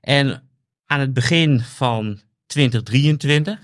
[0.00, 0.47] En
[0.88, 3.58] aan het begin van 2023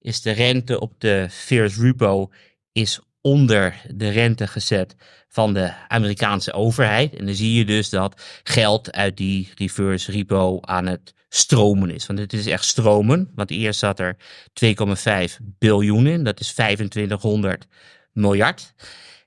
[0.00, 2.30] is de rente op de first repo
[2.72, 4.96] is onder de rente gezet
[5.28, 7.14] van de Amerikaanse overheid.
[7.16, 12.06] En dan zie je dus dat geld uit die reverse repo aan het stromen is.
[12.06, 13.30] Want het is echt stromen.
[13.34, 14.16] Want eerst zat er
[14.64, 16.24] 2,5 biljoen in.
[16.24, 17.66] Dat is 2500
[18.12, 18.74] miljard.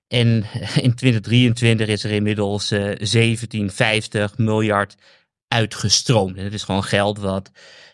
[0.08, 0.28] En
[0.82, 4.96] in 2023 is er inmiddels uh, 1750 miljard
[5.50, 6.36] uitgestroomd.
[6.36, 7.52] Dat is gewoon geld wat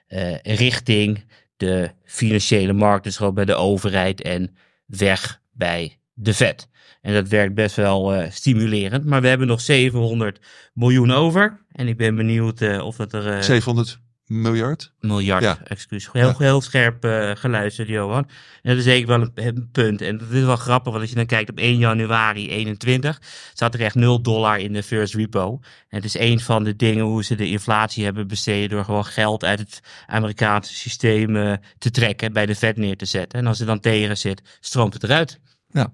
[0.07, 1.25] uh, richting
[1.57, 6.69] de financiële markt, dus gewoon bij de overheid en weg bij de vet.
[7.01, 9.05] En dat werkt best wel uh, stimulerend.
[9.05, 10.39] Maar we hebben nog 700
[10.73, 11.65] miljoen over.
[11.71, 13.35] En ik ben benieuwd uh, of dat er...
[13.35, 14.91] Uh, 700 miljard?
[14.99, 15.57] Miljard, ja.
[15.63, 16.11] excuus.
[16.11, 16.35] Heel, ja.
[16.37, 17.05] heel scherp
[17.37, 18.29] geluisterd, Johan.
[18.61, 20.01] En dat is zeker wel een, een, punt.
[20.01, 23.21] En dat is wel grappig, want als je dan kijkt op 1 januari 21,
[23.53, 25.59] zat er echt 0 dollar in de first repo.
[25.87, 29.05] En het is een van de dingen hoe ze de inflatie hebben besteden door gewoon
[29.05, 33.39] geld uit het Amerikaanse systeem te trekken, bij de Fed neer te zetten.
[33.39, 35.39] En als er dan tegen zit, stroomt het eruit.
[35.67, 35.91] Ja.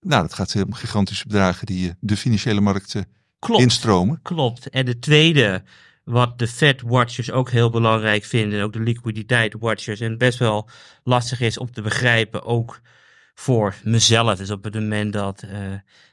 [0.00, 3.06] Nou, dat gaat om gigantische bedragen die de financiële markten
[3.38, 3.62] Klopt.
[3.62, 4.20] instromen.
[4.22, 4.70] Klopt.
[4.70, 5.62] En de tweede,
[6.08, 10.68] wat de Fed watchers ook heel belangrijk vinden, ook de liquiditeit watchers, en best wel
[11.04, 12.80] lastig is om te begrijpen, ook
[13.34, 14.38] voor mezelf.
[14.38, 15.50] Dus op het moment dat uh,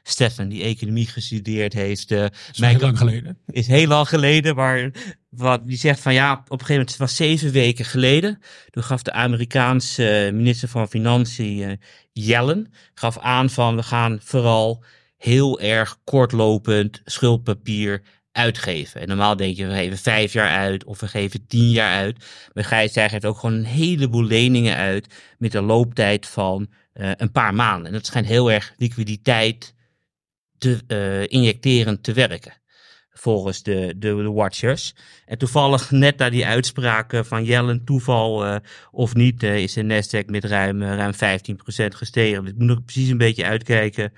[0.02, 2.10] Stefan die economie gestudeerd heeft.
[2.10, 3.38] Uh, is heel lang geleden.
[3.46, 4.90] Is heel lang geleden, maar
[5.28, 8.38] wat die zegt van ja, op een gegeven moment, het was zeven weken geleden.
[8.70, 11.72] Toen gaf de Amerikaanse minister van Financiën, uh,
[12.12, 14.84] Yellen, gaf aan van we gaan vooral
[15.16, 18.02] heel erg kortlopend schuldpapier
[18.36, 19.00] uitgeven.
[19.00, 22.24] En normaal denk je, we geven vijf jaar uit of we geven tien jaar uit.
[22.52, 27.32] Maar zij geeft ook gewoon een heleboel leningen uit met een looptijd van uh, een
[27.32, 27.86] paar maanden.
[27.86, 29.74] En dat schijnt heel erg liquiditeit
[30.58, 32.52] te uh, injecteren te werken.
[33.10, 34.94] Volgens de, de, watchers.
[35.26, 40.44] En toevallig net na die uitspraken van Jellen, toeval of niet, is de Nasdaq met
[40.44, 41.16] ruim, ruim 15%
[41.88, 42.42] gestegen.
[42.42, 44.12] Dus ik moet nog precies een beetje uitkijken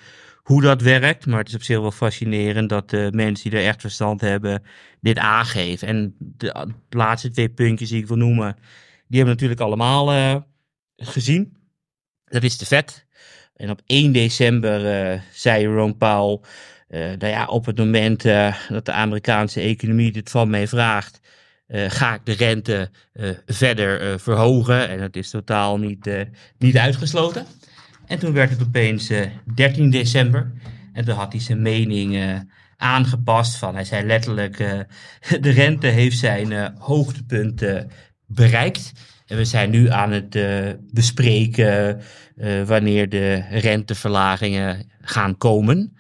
[0.49, 1.27] hoe dat werkt.
[1.27, 4.63] Maar het is op zich wel fascinerend dat de mensen die er echt verstand hebben
[5.01, 5.89] dit aangeven.
[5.89, 8.55] En de, laatste twee puntjes die ik wil noemen,
[9.07, 10.37] die hebben we natuurlijk allemaal uh,
[10.97, 11.57] gezien.
[12.25, 13.07] Dat is de vet.
[13.57, 16.41] En op 1 december uh, zei Ron Powell,
[16.89, 18.23] uh, nou ja, op het moment
[18.69, 21.21] dat de Amerikaanse economie dit van mij vraagt,
[21.69, 22.91] ga ik de rente
[23.47, 24.89] verder verhogen.
[24.89, 26.11] En dat is totaal niet,
[26.59, 27.47] niet uitgesloten.
[28.09, 29.11] En toen werd het opeens
[29.55, 30.53] 13 december.
[30.93, 32.39] En toen had hij zijn mening eh,
[32.77, 34.81] aangepast van, hij zei letterlijk, eh,
[35.41, 37.83] de rente heeft zijn eh, hoogtepunt eh,
[38.27, 38.93] bereikt.
[39.29, 42.01] En we zijn nu aan het eh, bespreken
[42.37, 45.97] eh, wanneer de renteverlagingen gaan komen.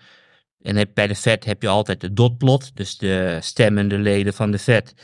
[0.62, 4.58] En bij de Fed heb je altijd de dotplot, dus de stemmende leden van de
[4.58, 4.94] Fed,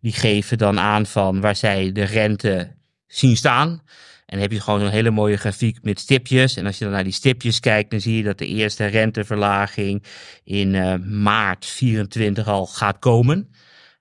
[0.00, 3.82] die geven dan aan van waar zij de rente zien staan.
[4.26, 6.56] En heb je gewoon een hele mooie grafiek met stipjes.
[6.56, 10.02] En als je dan naar die stipjes kijkt, dan zie je dat de eerste renteverlaging
[10.44, 13.50] in eh, maart 24 al gaat komen.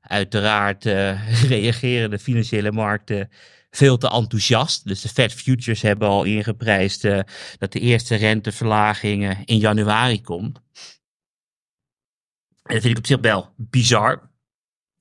[0.02, 3.30] Uiteraard eh, reageren de financiële markten
[3.70, 4.88] veel te enthousiast.
[4.88, 7.20] Dus de Fed Futures hebben al ingeprijsd eh,
[7.58, 10.62] dat de eerste renteverlaging in januari komt.
[12.64, 14.34] En dat vind ik op zich wel bizar.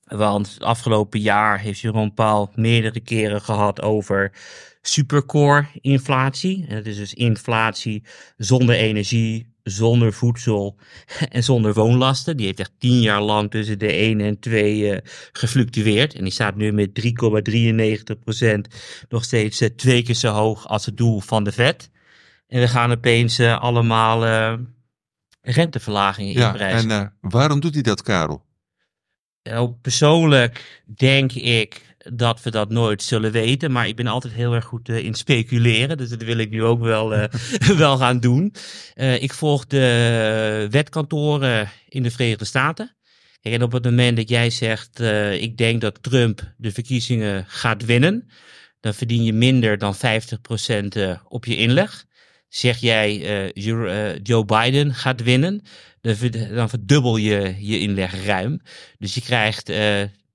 [0.03, 4.31] Want afgelopen jaar heeft Jeroen Paul meerdere keren gehad over
[4.87, 6.65] supercore inflatie.
[6.67, 8.03] En dat is dus inflatie
[8.37, 10.77] zonder energie, zonder voedsel
[11.29, 12.37] en zonder woonlasten.
[12.37, 16.13] Die heeft echt tien jaar lang tussen de 1 en 2 eh, gefluctueerd.
[16.15, 16.89] En die staat nu met
[18.13, 18.67] 3,93 procent
[19.09, 21.89] nog steeds eh, twee keer zo hoog als het doel van de Fed.
[22.47, 24.57] En we gaan opeens eh, allemaal
[25.41, 26.91] renteverlagingen Ja, inprijzen.
[26.91, 28.43] en waarom doet hij dat, Karel?
[29.43, 33.71] Nou, persoonlijk denk ik dat we dat nooit zullen weten.
[33.71, 35.97] Maar ik ben altijd heel erg goed eh, in speculeren.
[35.97, 37.29] Dus dat wil ik nu ook wel, eh,
[37.77, 38.53] wel gaan doen.
[38.93, 42.95] Eh, ik volg de wetkantoren in de Verenigde Staten.
[43.41, 44.99] En op het moment dat jij zegt,
[45.39, 48.29] ik denk dat Trump de verkiezingen gaat winnen,
[48.79, 49.97] dan verdien je minder dan 50%
[50.95, 52.05] eh, op je inleg.
[52.47, 53.51] Zeg jij
[54.23, 55.61] Joe Biden gaat winnen,
[56.01, 58.61] dan verd- dan verdubbel je je inleg ruim.
[58.97, 59.69] Dus je krijgt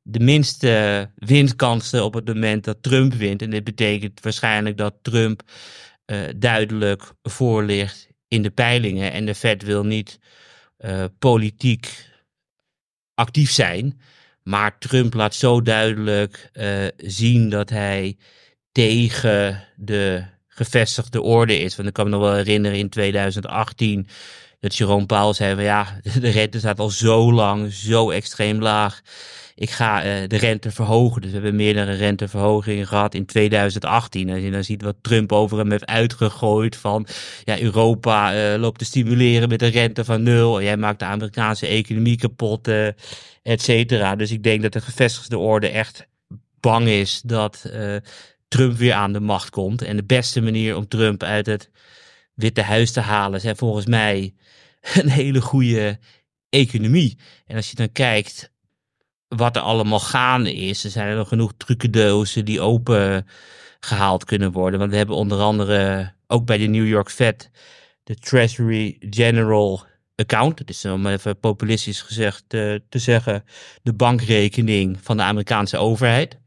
[0.02, 3.42] de minste winstkansen op het moment dat Trump wint.
[3.42, 5.42] En dit betekent waarschijnlijk dat Trump
[6.04, 9.12] eh, duidelijk voor ligt in de peilingen.
[9.12, 10.18] En de Fed wil niet
[10.76, 12.08] eh, politiek
[13.14, 14.00] actief zijn.
[14.42, 18.16] Maar Trump laat zo duidelijk eh, zien dat hij
[18.72, 21.76] tegen de gevestigde orde is.
[21.76, 24.08] Want ik kan me nog wel herinneren in 2018
[24.60, 29.00] dat Jerome Powell zei van ja, de rente staat al zo lang, zo extreem laag.
[29.60, 31.20] Ik ga eh, de rente verhogen.
[31.20, 34.30] Dus we hebben meerdere renteverhogingen gehad in 2018.
[34.30, 37.06] Als je dan ziet wat Trump over hem heeft uitgegooid van
[37.44, 40.62] ja, Europa eh, loopt te stimuleren met een rente van nul.
[40.62, 42.86] Jij maakt de Amerikaanse economie kapot, eh
[43.42, 44.16] et cetera.
[44.16, 46.06] Dus ik denk dat de gevestigde orde echt
[46.60, 47.72] bang is dat
[48.48, 49.82] Trump weer aan de macht komt.
[49.82, 51.70] En de beste manier om Trump uit het
[52.34, 54.34] Witte Huis te halen zijn volgens mij
[55.00, 55.98] een hele goede
[56.48, 57.18] economie.
[57.46, 58.50] En als je dan kijkt
[59.36, 63.26] wat er allemaal gaande is, er zijn er nog genoeg trucendozen die open
[63.80, 64.78] gehaald kunnen worden.
[64.78, 67.50] Want we hebben onder andere ook bij de New York Fed
[68.02, 69.84] de Treasury General
[70.16, 70.58] Account.
[70.58, 73.44] Dat is om even populistisch gezegd eh, te zeggen
[73.82, 76.38] de bankrekening van de Amerikaanse overheid.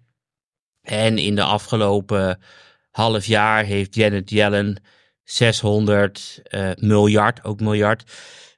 [0.82, 2.40] En in de afgelopen
[2.92, 4.84] half jaar heeft Janet Yellen
[5.24, 8.12] 600 eh, miljard, ook miljard,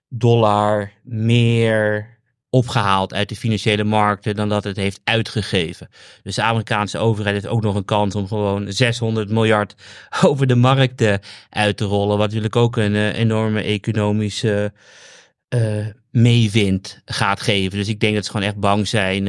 [0.10, 2.15] dollar meer
[2.56, 5.88] opgehaald uit de financiële markten dan dat het heeft uitgegeven.
[6.24, 9.76] Dus de Amerikaanse overheid heeft ook nog een kans om gewoon 600 miljard
[10.26, 12.18] over de markten uit te rollen.
[12.18, 14.74] Wat natuurlijk ook een eh, enorme economische
[15.48, 17.78] eh, meewind gaat geven.
[17.78, 19.28] Dus ik denk dat ze gewoon echt bang zijn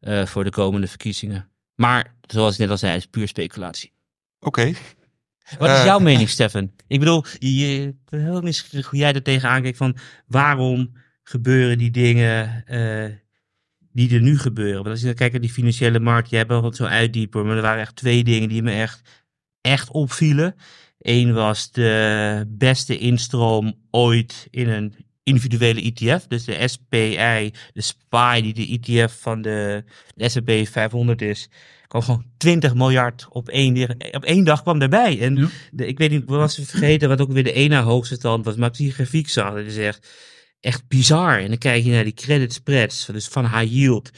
[0.00, 1.48] eh, voor de komende verkiezingen.
[1.74, 3.92] Maar zoals ik net al zei, is puur speculatie.
[4.40, 4.72] Oké,
[5.58, 6.72] Wat is jouw mening, Stefan?
[6.86, 12.64] Ik bedoel, je, heel nieuwsgierig hoe jij er tegenaan kijkt van waarom gebeuren die dingen
[12.66, 13.12] eh,
[13.92, 14.74] die er nu gebeuren.
[14.74, 17.44] Want als je dan kijkt naar die financiële markt, je hebt wel wat zo uitdieper,
[17.44, 19.00] maar er waren echt twee dingen die me echt,
[19.60, 20.54] echt opvielen.
[20.98, 28.40] Eén was de beste instroom ooit in een individuele ETF, dus de SPI, de SPY,
[28.40, 29.84] die de ETF van de,
[30.14, 31.48] de S&P 500 is,
[31.88, 35.20] kwam gewoon 20 miljard op één, op één dag kwam erbij.
[35.20, 35.48] En Ja.
[35.70, 38.44] de, ik weet niet, wat was het vergeten, wat ook weer de ene hoogste stand
[38.44, 40.08] was, maar ik die grafiek zag, dat is echt,
[40.64, 41.38] echt bizar.
[41.38, 44.10] En dan kijk je naar die credit spreads, dus van high yield.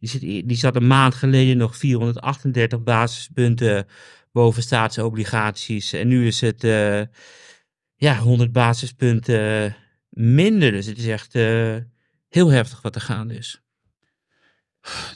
[0.00, 3.86] Die, zit, die zat een maand geleden nog 438 basispunten
[4.32, 5.92] boven staatsobligaties.
[5.92, 7.00] En nu is het eh,
[7.94, 9.76] ja, 100 basispunten
[10.08, 10.70] minder.
[10.72, 11.76] Dus het is echt eh,
[12.28, 13.62] heel heftig wat er gaande is.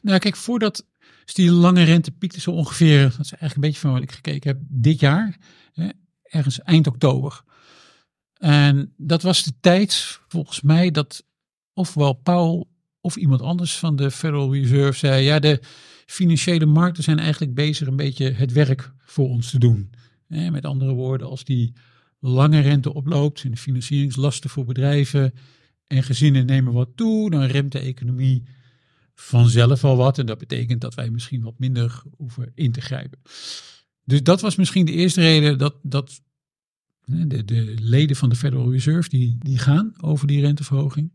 [0.02, 0.86] Nou, kijk, voordat
[1.24, 4.50] die lange rente piekte zo ongeveer, dat is eigenlijk een beetje van wat ik gekeken
[4.50, 5.36] heb, dit jaar,
[5.72, 5.88] hè,
[6.22, 7.42] ergens eind oktober.
[8.38, 11.24] En dat was de tijd, volgens mij, dat
[11.72, 12.68] ofwel Paul
[13.00, 15.60] of iemand anders van de Federal Reserve zei, ja, de
[16.06, 19.90] financiële markten zijn eigenlijk bezig een beetje het werk voor ons te doen.
[20.26, 21.72] Met andere woorden, als die
[22.20, 25.34] lange rente oploopt en de financieringslasten voor bedrijven
[25.86, 28.42] en gezinnen nemen wat toe, dan remt de economie
[29.14, 30.18] vanzelf al wat.
[30.18, 33.18] En dat betekent dat wij misschien wat minder hoeven in te grijpen.
[34.04, 36.20] Dus dat was misschien de eerste reden dat, dat
[37.08, 41.12] de, de leden van de Federal Reserve die, die gaan over die renteverhoging.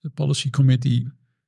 [0.00, 1.06] De Policy Committee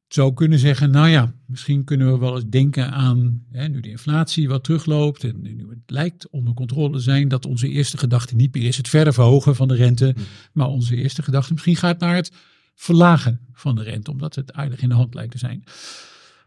[0.09, 3.91] zou kunnen zeggen, nou ja, misschien kunnen we wel eens denken aan, hè, nu de
[3.91, 8.35] inflatie wat terugloopt en nu het lijkt onder controle te zijn, dat onze eerste gedachte
[8.35, 10.15] niet meer is het verder verhogen van de rente,
[10.53, 12.33] maar onze eerste gedachte misschien gaat naar het
[12.75, 15.65] verlagen van de rente, omdat het aardig in de hand lijkt te zijn.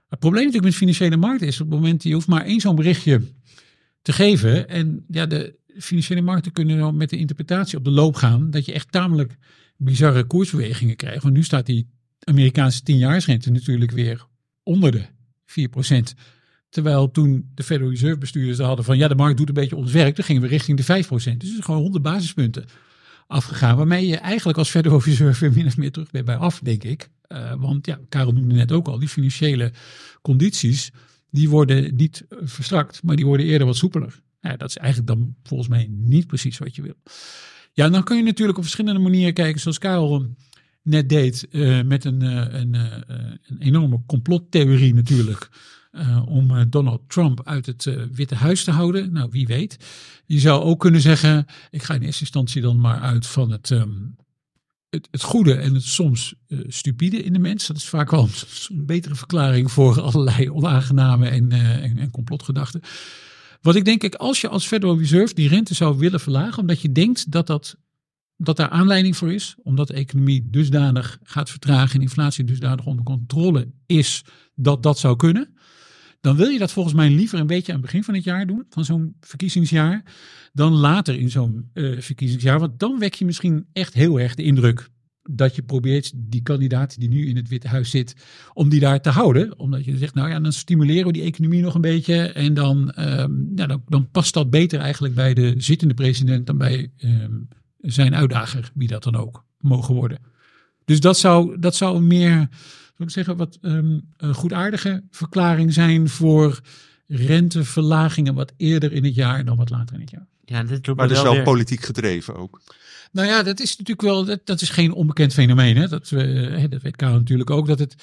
[0.07, 2.75] Het probleem natuurlijk met financiële markten is op het moment, je hoeft maar één zo'n
[2.75, 3.21] berichtje
[4.01, 8.15] te geven en ja, de financiële markten kunnen dan met de interpretatie op de loop
[8.15, 9.37] gaan, dat je echt tamelijk
[9.77, 11.23] bizarre koersbewegingen krijgt.
[11.23, 11.87] Want nu staat die
[12.19, 14.25] Amerikaanse tienjaarsrente natuurlijk weer
[14.63, 15.05] onder de
[16.15, 16.19] 4%.
[16.69, 19.91] Terwijl toen de Federal Reserve bestuurders hadden van ja, de markt doet een beetje ons
[19.91, 21.07] werk, dan gingen we richting de 5%.
[21.07, 22.65] Dus het is gewoon 100 basispunten
[23.27, 23.77] afgegaan.
[23.77, 26.83] Waarmee je eigenlijk als Federal Reserve weer min of meer terug bent bij af, denk
[26.83, 27.09] ik.
[27.27, 29.71] Uh, want ja, Karel noemde net ook al, die financiële
[30.21, 30.91] condities,
[31.31, 34.21] die worden niet verstrakt, maar die worden eerder wat soepeler.
[34.39, 36.95] Ja, dat is eigenlijk dan volgens mij niet precies wat je wil.
[37.73, 40.35] Ja, dan kun je natuurlijk op verschillende manieren kijken, zoals Karel
[40.87, 45.49] net deed, uh, met een, uh, een, uh, een, enorme complottheorie natuurlijk.
[46.25, 49.11] om Donald Trump uit het Witte Huis te houden.
[49.11, 49.77] Nou, wie weet.
[50.25, 53.69] Je zou ook kunnen zeggen, ik ga in eerste instantie dan maar uit van het,
[53.69, 54.15] um,
[54.89, 56.35] het, goede en het soms
[56.67, 57.67] stupide in de mens.
[57.67, 58.29] Dat is vaak wel
[58.69, 62.81] een, betere verklaring voor allerlei onaangename en, en, en complotgedachten.
[63.61, 66.81] Wat ik denk, ik, als je als Federal Reserve die rente zou willen verlagen, omdat
[66.81, 67.77] je denkt dat, dat,
[68.37, 73.03] dat daar aanleiding voor is, omdat de economie dusdanig gaat vertragen en inflatie dusdanig onder
[73.05, 74.23] controle is,
[74.55, 75.55] dat dat zou kunnen.
[76.21, 78.47] Dan wil je dat volgens mij liever een beetje aan het begin van het jaar
[78.47, 80.03] doen, van zo'n verkiezingsjaar,
[80.53, 82.59] dan later in zo'n uh, verkiezingsjaar.
[82.59, 84.89] Want dan wek je misschien echt heel erg de indruk
[85.29, 88.15] dat je probeert die kandidaat die nu in het Witte Huis zit,
[88.53, 89.59] om die daar te houden.
[89.59, 92.31] Omdat je zegt, nou ja, dan stimuleren we die economie nog een beetje.
[92.31, 92.91] En dan,
[93.55, 97.47] ja, dan, past dat beter eigenlijk bij de zittende president dan bij um,
[97.81, 100.19] zijn uitdager, wie dat dan ook mogen worden.
[100.85, 102.49] Dus dat zou, dat zou een meer,
[102.97, 106.61] ik zeggen, wat um, een goedaardige verklaring zijn voor
[107.07, 110.27] renteverlagingen wat eerder in het jaar dan wat later in het jaar.
[110.49, 111.43] Ja, dit maar dat is wel weer...
[111.43, 112.61] politiek gedreven ook.
[113.11, 115.77] Nou ja, dat is natuurlijk wel, dat, dat is geen onbekend fenomeen.
[115.77, 115.87] Hè?
[115.87, 117.67] Dat, uh, dat weet Karel natuurlijk ook.
[117.67, 117.95] Dat het,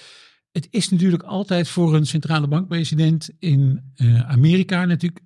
[0.53, 5.23] het is natuurlijk altijd voor een centrale bankpresident in uh, Amerika natuurlijk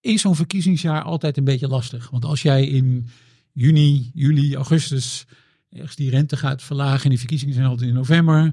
[0.00, 2.10] in zo'n verkiezingsjaar altijd een beetje lastig.
[2.10, 3.08] Want als jij in
[3.52, 5.26] juni, juli, augustus
[5.70, 8.52] ergens die rente gaat verlagen en die verkiezingen zijn altijd in november.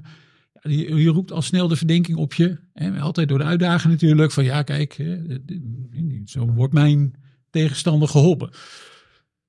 [0.62, 2.58] Ja, je, je, roept al snel de verdenking op je.
[2.72, 3.00] Hè?
[3.00, 4.32] Altijd door de uitdaging natuurlijk.
[4.32, 5.18] Van ja, kijk, hè,
[6.24, 7.14] zo wordt mijn
[7.50, 8.50] tegenstander geholpen.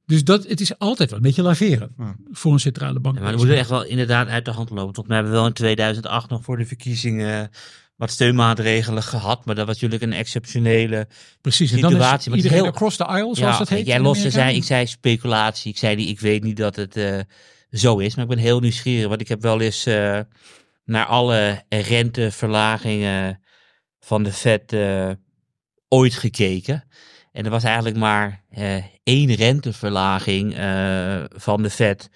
[0.05, 2.15] Dus dat, het is altijd wel een beetje laveren ja.
[2.31, 3.15] voor een centrale bank.
[3.15, 4.95] Ja, maar dat moet echt wel inderdaad uit de hand lopen.
[4.95, 7.49] Want we hebben wel in 2008 nog voor de verkiezingen
[7.97, 9.45] wat steunmaatregelen gehad.
[9.45, 11.07] Maar dat was natuurlijk een exceptionele
[11.41, 11.95] Precies, situatie.
[11.95, 12.73] En dan is iedereen heel...
[12.73, 13.85] across the aisle, zoals ja, dat heet.
[13.85, 15.71] Jij loste zei, ik zei speculatie.
[15.71, 17.19] Ik zei die, ik weet niet dat het uh,
[17.71, 18.15] zo is.
[18.15, 19.07] Maar ik ben heel nieuwsgierig.
[19.07, 20.19] Want ik heb wel eens uh,
[20.85, 23.41] naar alle renteverlagingen
[23.99, 25.11] van de Fed uh,
[25.87, 26.83] ooit gekeken.
[27.37, 32.09] En er was eigenlijk maar uh, één renteverlaging uh, van de Fed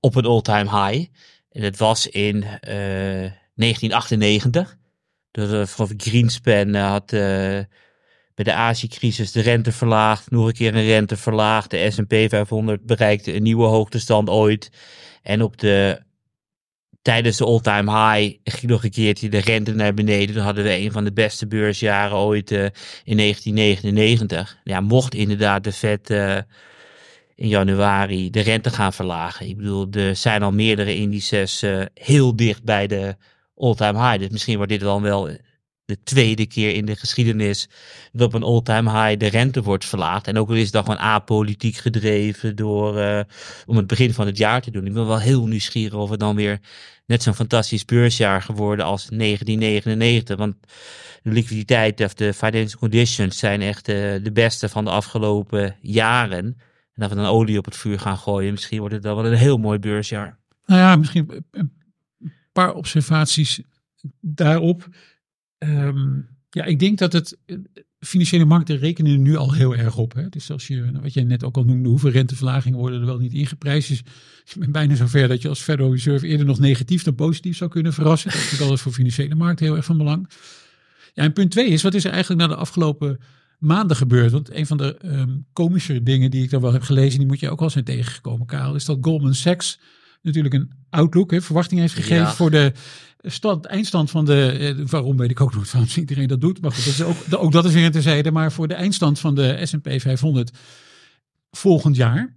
[0.00, 1.08] op een all-time high.
[1.50, 4.76] En dat was in uh, 1998.
[5.30, 7.06] Dus uh, Greenspan had
[8.34, 11.70] bij de Azië-crisis de rente verlaagd, nog een keer een rente verlaagd.
[11.70, 14.70] De S&P 500 bereikte een nieuwe hoogtestand ooit.
[15.22, 16.02] En op de
[17.04, 20.34] tijdens de all-time high ging nog een keertje de rente naar beneden.
[20.34, 22.64] Dan hadden we een van de beste beursjaren ooit uh,
[23.04, 24.58] in 1999.
[24.64, 26.36] Ja, mocht inderdaad de Fed uh,
[27.34, 29.48] in januari de rente gaan verlagen.
[29.48, 33.16] Ik bedoel, er zijn al meerdere indices uh, heel dicht bij de
[33.56, 34.18] all-time high.
[34.18, 35.30] Dus misschien wordt dit dan wel
[35.84, 37.68] de tweede keer in de geschiedenis
[38.12, 40.26] dat op een all-time high de rente wordt verlaagd.
[40.26, 43.20] En ook al is dat gewoon apolitiek gedreven door, uh,
[43.66, 44.86] om het begin van het jaar te doen.
[44.86, 46.60] Ik ben wel heel nieuwsgierig of het dan weer
[47.06, 50.36] net zo'n fantastisch beursjaar geworden als 1999.
[50.36, 50.56] Want
[51.22, 56.44] de liquiditeit of de financial conditions zijn echt uh, de beste van de afgelopen jaren.
[56.94, 59.26] En dat we dan olie op het vuur gaan gooien, misschien wordt het dan wel
[59.26, 60.38] een heel mooi beursjaar.
[60.66, 61.72] Nou ja, misschien een
[62.52, 63.60] paar observaties
[64.20, 64.88] daarop.
[65.68, 67.38] Um, ja, ik denk dat het
[68.00, 70.14] financiële markten rekenen er nu al heel erg op.
[70.14, 70.28] Hè?
[70.28, 73.32] Dus als je, wat jij net ook al noemde, hoeveel renteverlagingen worden er wel niet
[73.32, 73.88] ingeprijsd.
[73.88, 74.02] Dus
[74.44, 77.70] je bent bijna zover dat je als Federal Reserve eerder nog negatief dan positief zou
[77.70, 78.30] kunnen verrassen.
[78.30, 80.28] Dat is natuurlijk altijd voor financiële markten heel erg van belang.
[81.12, 83.20] Ja, en punt twee is, wat is er eigenlijk na de afgelopen
[83.58, 84.32] maanden gebeurt.
[84.32, 87.40] Want een van de ehm komische dingen die ik dan wel heb gelezen, die moet
[87.40, 89.78] je ook wel zijn tegengekomen, Karel, is dat Goldman Sachs
[90.24, 92.32] natuurlijk een outlook, hè, verwachting heeft gegeven Ja.
[92.34, 92.72] voor de
[93.22, 94.46] stand, eindstand van de,
[94.78, 97.42] eh, waarom weet ik ook nooit waarom iedereen dat doet, maar goed, dat is ook,
[97.42, 100.50] ook dat is weer een terzijde, maar voor de eindstand van de S&P 500
[101.50, 102.34] volgend jaar.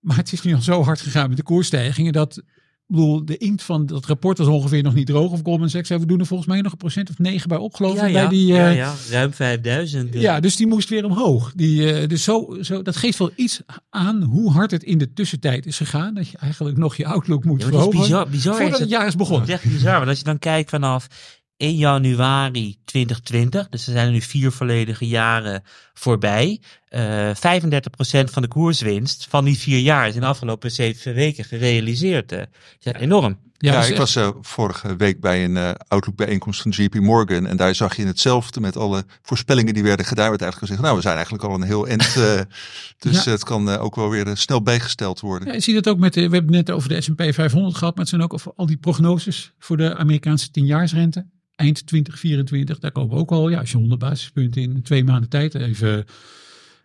[0.00, 2.42] Maar het is nu al zo hard gegaan met de koersstijgingen dat,
[2.90, 5.30] bedoel, de inkt van dat rapport was ongeveer nog niet droog.
[5.30, 7.96] Of Goldman Sachs, we doen er volgens mij nog een procent of negen bij opgelopen.
[8.00, 10.14] Ja, ja, bij die, ja, eh, ja, ruim 5000.
[10.14, 10.20] eh.
[10.20, 11.52] ja, dus die moest weer omhoog.
[11.54, 13.60] Die, eh, dus zo, zo, dat geeft wel iets
[13.90, 16.14] aan hoe hard het in de tussentijd is gegaan.
[16.14, 18.00] Dat je eigenlijk nog je outlook moet Ja, het is verhogen.
[18.00, 18.88] bizar, bizar is voordat het.
[18.88, 19.48] het jaar is begonnen.
[19.48, 21.06] is echt bizar, want als je dan kijkt vanaf
[21.56, 25.62] 1 januari 2020, dus er zijn er nu vier volledige jaren
[25.94, 26.60] voorbij,
[26.90, 31.44] eh 35% van de koerswinst van die vier jaar is in de afgelopen zeven weken
[31.44, 32.32] gerealiseerd.
[32.32, 32.38] eh.
[32.80, 33.38] Dat is enorm.
[33.58, 36.94] Ja, dat is ik was eh, vorige week bij een eh Outlook bijeenkomst van JP
[36.94, 37.46] Morgan.
[37.46, 40.28] En daar zag je hetzelfde met alle voorspellingen die werden gedaan.
[40.28, 42.16] werd eigenlijk gezegd, nou we zijn eigenlijk al een heel eind.
[42.16, 42.40] eh,
[42.98, 43.30] dus Ja.
[43.30, 45.48] het kan eh, ook wel weer eh, snel bijgesteld worden.
[45.48, 47.76] Ja, je ziet het ook met de, we hebben het net over de S&P 500
[47.76, 51.26] gehad, maar het zijn ook over al die prognoses voor de Amerikaanse tienjaarsrente.
[51.56, 55.54] Eind 2024, daar komen ook al, ja, als je 100 basispunten in twee maanden tijd
[55.54, 56.04] even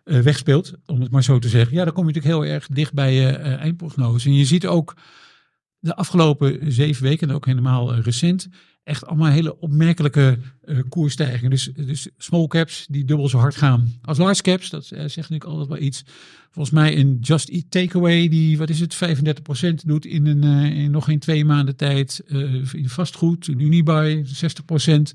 [0.06, 1.74] eh, wegspeelt, om het maar zo te zeggen.
[1.74, 4.28] Ja, dan kom je natuurlijk heel erg dicht bij je eh, eindprognose.
[4.28, 4.94] En je ziet ook
[5.78, 8.48] de afgelopen zeven weken, en ook helemaal eh, recent,
[8.82, 11.50] echt allemaal hele opmerkelijke eh koersstijgingen.
[11.50, 15.44] Dus, dus small caps die dubbel zo hard gaan als large caps, dat zegt natuurlijk
[15.44, 16.04] altijd wel iets.
[16.56, 20.78] Volgens mij een Just Eat Takeaway die, wat is het, 35% doet in, een, eh,
[20.78, 22.22] in nog geen twee maanden tijd.
[22.72, 25.14] in vastgoed, een Unibuy, 60%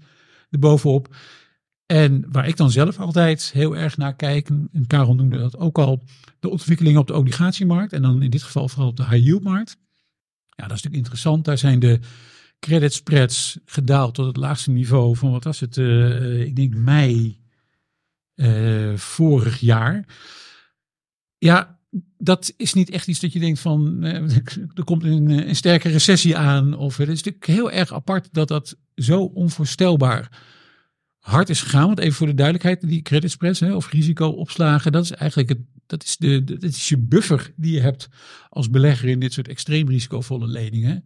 [0.50, 1.16] erbovenop.
[1.92, 5.78] En waar ik dan zelf altijd heel erg naar kijk, en Karel noemde dat ook
[5.78, 6.04] al,
[6.40, 7.94] de ontwikkeling op de obligatiemarkt.
[7.94, 9.78] En dan in dit geval vooral op de high yield markt.
[10.50, 11.46] Ja, dat is natuurlijk interessant.
[11.46, 12.00] Daar zijn de
[12.60, 17.40] credit spreads gedaald tot het laagste niveau van, wat was het, eh, ik denk mei
[18.36, 20.06] eh, vorig jaar.
[21.38, 21.80] Ja,
[22.18, 24.36] dat is niet echt iets dat je denkt van, eh,
[24.76, 26.74] er komt een, een sterke recessie aan.
[26.74, 30.30] Of het is natuurlijk heel erg apart dat dat zo onvoorstelbaar
[31.22, 31.86] hard is gegaan.
[31.86, 35.60] Want even voor de duidelijkheid, die credit spreads hè, of risicoopslagen, dat is eigenlijk het,
[35.86, 38.10] dat is de, dat is je buffer die je hebt
[38.50, 41.04] als belegger in dit soort extreem risicovolle leningen.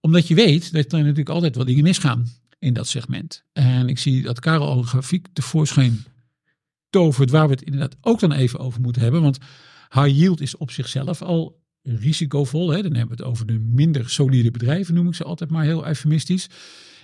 [0.00, 2.26] Omdat je weet dat er natuurlijk altijd wat dingen misgaan
[2.58, 3.44] in dat segment.
[3.52, 6.04] En ik zie dat Karel al een grafiek tevoorschijn
[6.90, 9.22] tovert waar we het inderdaad ook dan even over moeten hebben.
[9.22, 9.38] Want
[9.90, 12.70] high yield is op zichzelf al risicovol.
[12.70, 12.82] Hè?
[12.82, 15.86] Dan hebben we het over de minder solide bedrijven, noem ik ze altijd maar heel
[15.86, 16.48] eufemistisch.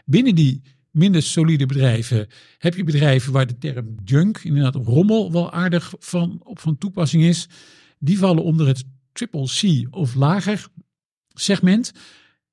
[0.05, 2.27] Binnen die minder solide bedrijven
[2.59, 7.23] heb je bedrijven waar de term junk, inderdaad rommel, wel aardig van, op van toepassing
[7.23, 7.49] is.
[7.99, 10.67] Die vallen onder het triple C of lager
[11.35, 11.93] segment.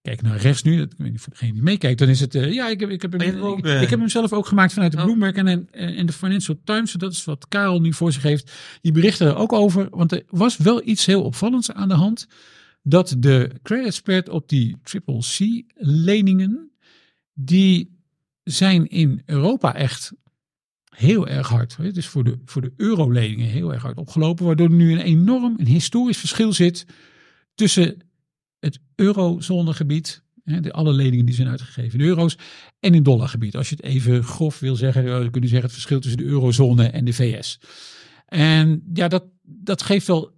[0.02, 2.36] Kijk naar rechts nu, dat, ik weet niet voor degene die meekijkt, dan is het,
[2.36, 3.82] eh, ja, ik heb, ik, heb hem, ook, ik, eh?
[3.82, 5.04] ik heb hem zelf ook gemaakt vanuit de Oh.
[5.04, 6.92] Bloomberg en, en, en de Financial Times.
[6.92, 8.52] Dat is wat Karel nu voor zich heeft.
[8.82, 12.28] Die berichten er ook over, want er was wel iets heel opvallends aan de hand.
[12.84, 16.72] Dat de credit spread op die triple C leningen,
[17.34, 17.97] die
[18.48, 20.14] zijn in Europa echt
[20.90, 21.78] heel erg hard.
[21.78, 25.02] Het is voor de, voor de euroleningen heel erg hard opgelopen, waardoor er nu een
[25.02, 26.86] enorm, een historisch verschil zit
[27.56, 27.98] tussen
[28.60, 32.38] het eurozonegebied, de alle leningen die zijn uitgegeven in euro's,
[32.80, 33.56] en in dollargebied.
[33.56, 36.26] Als je het even grof wil zeggen, dan kun je zeggen het verschil tussen de
[36.26, 37.60] eurozone en de VS.
[38.26, 40.37] En ja, dat, dat geeft wel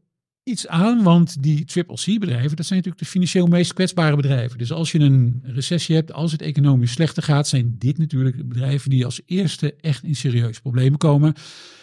[0.50, 4.58] iets aan, want die triple C-bedrijven, dat zijn natuurlijk de financieel meest kwetsbare bedrijven.
[4.58, 8.90] Dus als je een recessie hebt, als het economisch slechter gaat, zijn dit natuurlijk bedrijven
[8.90, 11.34] die als eerste echt in serieuze problemen komen.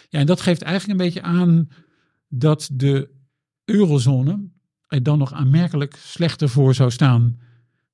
[0.09, 1.69] Ja, en dat geeft eigenlijk een beetje aan
[2.29, 3.09] dat de
[3.65, 4.49] eurozone
[4.87, 7.39] er dan nog aanmerkelijk slechter voor zou staan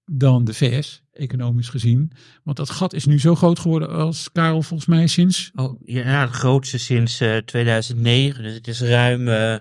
[0.06, 2.12] dan de VS, economisch gezien.
[2.44, 5.52] Want dat gat is nu zo groot geworden als Karel volgens mij sinds...
[5.56, 8.44] Oh, ja, het grootste sinds eh, uh, 2009.
[8.44, 9.28] Dus het is ruim...
[9.28, 9.56] Eh,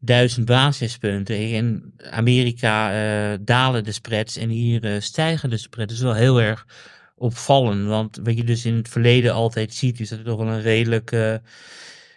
[0.00, 1.48] duizend basispunten.
[1.48, 5.88] In Amerika eh, dalen de spreads en hier eh, stijgen de spreads.
[5.88, 6.66] Dat is wel heel erg
[7.14, 7.86] opvallend.
[7.86, 10.62] Want wat je dus in het verleden altijd ziet, is dat het toch wel een
[10.62, 11.34] redelijk eh,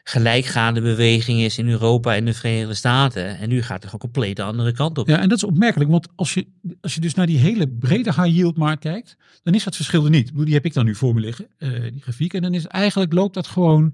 [0.04, 3.38] gelijkgaande beweging is in Europa en de Verenigde Staten.
[3.38, 5.08] En nu gaat het gewoon compleet de andere kant op.
[5.08, 5.90] Ja, en dat is opmerkelijk.
[5.90, 6.48] Want als je,
[6.82, 10.04] als je dus naar die hele brede high yield markt kijkt, dan is dat verschil
[10.04, 10.32] er niet.
[10.36, 11.48] Die heb ik dan nu voor me liggen,
[11.92, 12.34] die grafiek.
[12.34, 13.94] En dan is eigenlijk loopt dat gewoon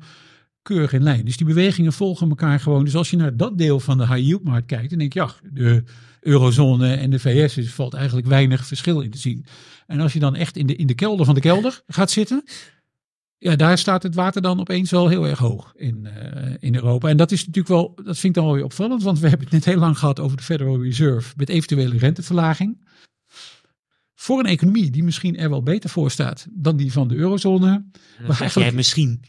[0.73, 1.25] keurig in lijn.
[1.25, 2.83] Dus die bewegingen volgen elkaar gewoon.
[2.83, 5.19] Dus als je naar dat deel van de high yield markt kijkt, dan denk je,
[5.19, 5.83] ja, de
[6.19, 9.45] eurozone en de VS is, valt eigenlijk weinig verschil in te zien.
[9.87, 12.43] En als je dan echt in de, in de kelder van de kelder gaat zitten,
[13.37, 17.09] ja, daar staat het water dan opeens wel heel erg hoog in, eh, in Europa.
[17.09, 19.45] En dat is natuurlijk wel, dat vind ik dan wel weer opvallend, want we hebben
[19.45, 22.87] het net heel lang gehad over de Federal Reserve met eventuele renteverlaging.
[24.15, 27.85] Voor een economie die misschien er wel beter voor staat dan die van de eurozone.
[28.17, 29.21] Zeg eigenlijk- jij misschien.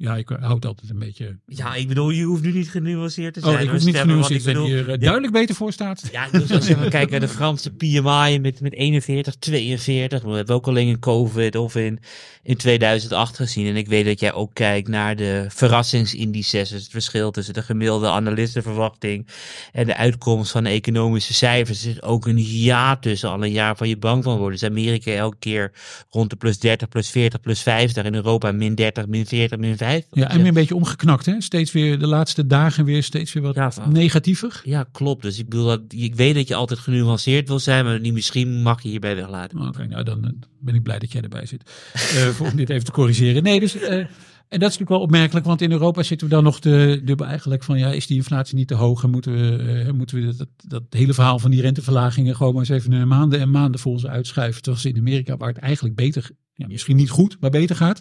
[0.00, 1.38] Ja, ik houd altijd een beetje...
[1.46, 3.54] Ja, ik bedoel, je hoeft nu niet genuanceerd te zijn.
[3.56, 4.46] Oh, ik hoef niet genuanceerd.
[4.46, 6.02] Ik ben hier eh, de- duidelijk beter voor staat.
[6.12, 10.22] Ja, ik bedoel, als je maar kijkt naar de Franse PMI met, met 41, 42.
[10.22, 11.98] We hebben ook alleen in COVID of in,
[12.42, 13.66] in 2008 gezien.
[13.66, 16.68] En ik weet dat jij ook kijkt naar de verrassingsindices.
[16.68, 19.26] Dus het verschil tussen de gemiddelde analistenverwachting
[19.72, 21.84] en de uitkomst van de economische cijfers.
[21.84, 24.58] Er zit ook een jaar tussen, al een jaar van je bang van worden.
[24.58, 25.72] Dus Amerika elke keer
[26.10, 28.04] rond de plus 30, plus 40, plus 50.
[28.04, 30.06] In Europa min 30, min 40, min 5.
[30.10, 31.40] Ja, en weer een beetje omgeknakt, hè?
[31.40, 34.60] Steeds weer de laatste dagen weer steeds weer wat Ja, negatiever.
[34.64, 35.22] Ja, klopt.
[35.22, 38.62] Dus ik bedoel, dat, ik weet dat je altijd genuanceerd wil zijn, maar die misschien
[38.62, 39.68] mag je hierbij weglaten.
[39.68, 40.30] Oké, nou dan eh,
[40.60, 41.70] ben ik blij dat jij erbij zit.
[41.92, 43.42] eh, om dit even te corrigeren.
[43.42, 43.78] Nee, dus...
[43.78, 44.04] eh,
[44.48, 47.26] en dat is natuurlijk wel opmerkelijk, want in Europa zitten we dan nog de dubbel
[47.26, 49.02] eigenlijk van, ja, is die inflatie niet te hoog?
[49.02, 52.84] En moeten we, moeten we dat, dat hele verhaal van die renteverlagingen gewoon maar eens
[52.84, 54.62] even maanden en maanden voor ons uitschuiven?
[54.62, 58.00] Terwijl ze in Amerika, waar het eigenlijk beter, ja, misschien niet goed, maar beter gaat,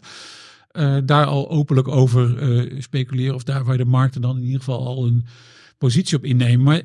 [0.70, 3.36] eh, daar al openlijk over eh, speculeren.
[3.36, 5.26] Of daar waar de markten dan in ieder geval al een
[5.78, 6.63] positie op innemen.
[6.63, 6.82] Maar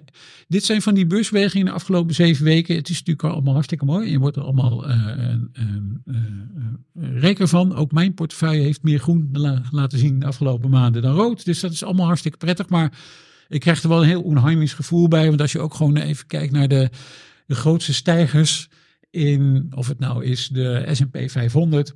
[0.49, 2.77] dit zijn van die beursbewegingen de afgelopen zeven weken.
[2.77, 4.11] Het is natuurlijk allemaal hartstikke mooi.
[4.11, 5.35] Je wordt er allemaal eh,
[6.95, 7.75] rijker van.
[7.75, 11.45] Ook mijn portefeuille heeft meer groen la- laten zien de afgelopen maanden dan rood.
[11.45, 12.69] Dus dat is allemaal hartstikke prettig.
[12.69, 12.99] Maar
[13.49, 15.29] ik krijg er wel een heel onheimisch gevoel bij.
[15.29, 16.91] Want als je ook gewoon even kijkt naar de,
[17.47, 18.69] de grootste stijgers
[19.11, 21.95] in, of het nou is de S&P 500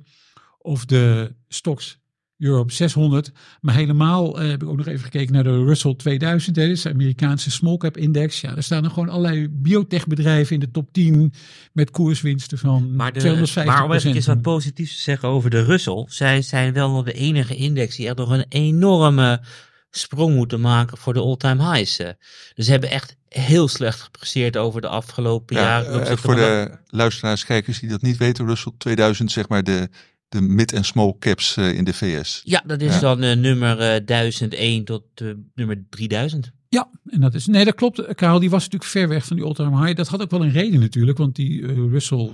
[0.61, 1.97] of de Stocks
[2.37, 3.31] Europe 600.
[3.61, 6.55] Maar helemaal eh, heb ik ook nog even gekeken naar de Russell 2000.
[6.55, 8.41] Hè, dat is de Amerikaanse small cap index.
[8.41, 11.33] Ja, daar staan er gewoon allerlei biotechbedrijven in de top 10
[11.73, 15.63] met koerswinsten van Maar, de, 250 maar om even wat positiefs te zeggen over de
[15.63, 16.05] Russell.
[16.07, 19.41] Zij zijn wel nog de enige index die echt nog een enorme
[19.89, 21.99] sprong moeten maken voor de all-time highs.
[21.99, 22.09] eh.
[22.53, 26.05] Dus ze hebben echt heel slecht gepresteerd over de afgelopen Ja, jaren.
[26.07, 29.89] eh, voor de luisteraars, kijkers die dat niet weten, Russell 2000, zeg maar de,
[30.29, 32.41] de mid- en small caps eh, in de VS.
[32.43, 32.99] Ja, dat is Ja.
[32.99, 36.51] dan eh, nummer eh, 1001 tot eh, nummer 3000.
[36.69, 37.47] Ja, en dat is.
[37.47, 38.15] Nee, dat klopt.
[38.15, 39.95] Karel, die was natuurlijk ver weg van die all-time high.
[39.97, 42.31] Dat had ook wel een reden natuurlijk, want die eh, Russell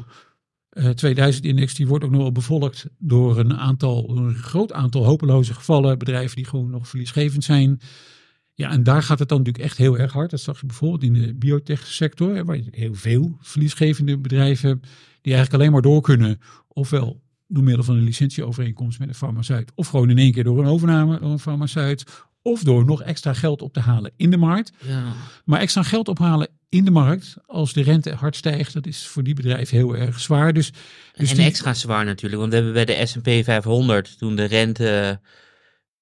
[0.69, 5.53] eh, 2000-index die wordt ook nog wel bevolkt door een aantal, een groot aantal hopeloze
[5.53, 7.79] gevallen, bedrijven die gewoon nog verliesgevend zijn.
[8.53, 10.29] Ja, en daar gaat het dan natuurlijk echt heel erg hard.
[10.31, 14.83] Dat zag je bijvoorbeeld in de biotech-sector, hè, waar je heel veel verliesgevende bedrijven hebt,
[15.21, 19.71] die eigenlijk alleen maar door kunnen, ofwel door middel van een licentieovereenkomst met een farmaceut,
[19.75, 22.03] of gewoon in één keer door een overname door een farmaceut,
[22.41, 24.71] of door nog extra geld op te halen in de markt.
[24.87, 25.03] Ja.
[25.45, 29.23] Maar extra geld ophalen in de markt, als de rente hard stijgt, dat is voor
[29.23, 30.53] die bedrijven heel erg zwaar.
[30.53, 30.71] Dus,
[31.15, 34.43] dus en die- extra zwaar natuurlijk, want we hebben bij de S&P 500, toen de
[34.45, 35.19] rente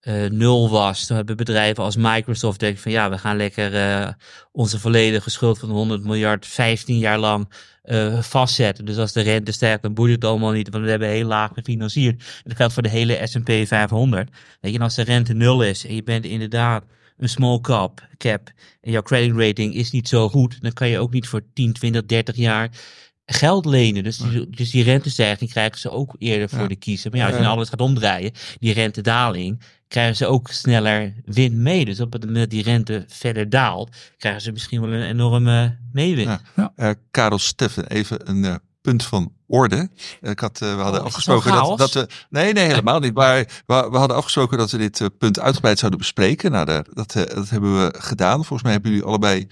[0.04, 4.10] eh, nul was, toen hebben bedrijven als Microsoft denken van ja, we gaan lekker eh,
[4.52, 7.50] onze volledige schuld van 100 miljard 15 jaar lang
[7.82, 8.86] eh, vastzetten.
[8.86, 11.52] Dus als de rente stijgt, dan boeit het allemaal niet, want we hebben heel laag
[11.54, 12.42] gefinancierd.
[12.44, 14.30] Dat geldt voor de hele S&P 500.
[14.62, 16.84] Weet je, als de rente nul is en je bent inderdaad
[17.18, 18.52] een small cap, cap
[18.82, 21.74] en jouw credit rating is niet zo goed, dan kan je ook niet voor 10,
[21.74, 22.70] 20, 30 jaar
[23.34, 24.04] geld lenen.
[24.04, 26.68] Dus die, dus die rentestijging krijgen ze ook eerder voor Ja.
[26.68, 27.12] de kiezer.
[27.12, 27.46] Maar ja, als je Ja.
[27.48, 31.86] nou alles gaat omdraaien, die rentedaling, krijgen ze ook sneller wind mee.
[31.86, 35.78] Dus op het moment dat die rente verder daalt, krijgen ze misschien wel een enorme
[35.92, 36.42] meewind.
[36.56, 36.72] Ja.
[36.76, 39.90] Eh, Karel Steffen, even een eh, punt van orde.
[40.22, 42.08] Ik had, eh, we hadden Oh, afgesproken dat, dat we.
[42.30, 43.14] Nee, nee, helemaal niet.
[43.14, 46.52] Maar we, we hadden afgesproken dat we dit eh, punt uitgebreid zouden bespreken.
[46.52, 48.36] Nou, daar- dat, dat hebben we gedaan.
[48.36, 49.48] Volgens mij hebben jullie allebei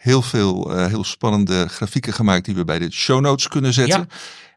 [0.00, 4.08] heel veel eh, heel spannende grafieken gemaakt die we bij de show notes kunnen zetten.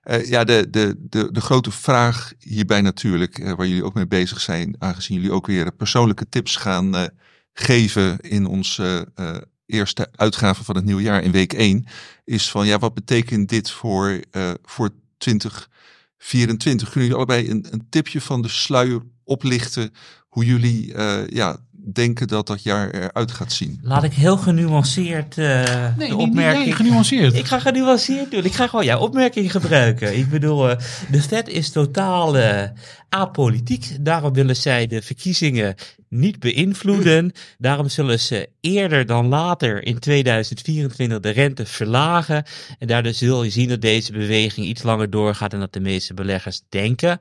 [0.03, 0.17] Ja.
[0.17, 4.07] Ja, ja de, de, de, de grote vraag hierbij natuurlijk, eh, waar jullie ook mee
[4.07, 7.03] bezig zijn, aangezien jullie ook weer persoonlijke tips gaan eh,
[7.53, 11.85] geven in onze eh, eerste uitgave van het nieuwe jaar in week 1,
[12.25, 16.89] is van ja, wat betekent dit voor, eh, voor 2024?
[16.89, 19.93] Kunnen jullie allebei een, een tipje van de sluier oplichten
[20.27, 21.57] hoe jullie eh, ja,
[21.91, 23.79] denken dat dat jaar eruit gaat zien?
[23.81, 26.65] Laat ik heel genuanceerd eh, nee, de opmerking...
[26.65, 27.33] jij, genuanceerd.
[27.33, 28.45] Ik ga genuanceerd doen.
[28.45, 30.17] Ik ga gewoon jouw opmerking gebruiken.
[30.17, 30.77] Ik bedoel, eh,
[31.11, 32.69] de Fed is totaal eh,
[33.09, 33.97] apolitiek.
[33.99, 35.75] Daarom willen zij de verkiezingen
[36.09, 37.31] niet beïnvloeden.
[37.57, 42.43] Daarom zullen ze eerder dan later in 2024 de rente verlagen.
[42.79, 46.13] En daardoor zul je zien dat deze beweging iets langer doorgaat dan dat de meeste
[46.13, 47.19] beleggers denken.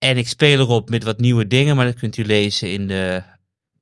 [0.00, 3.22] En ik speel erop met wat nieuwe dingen, maar dat kunt u lezen in de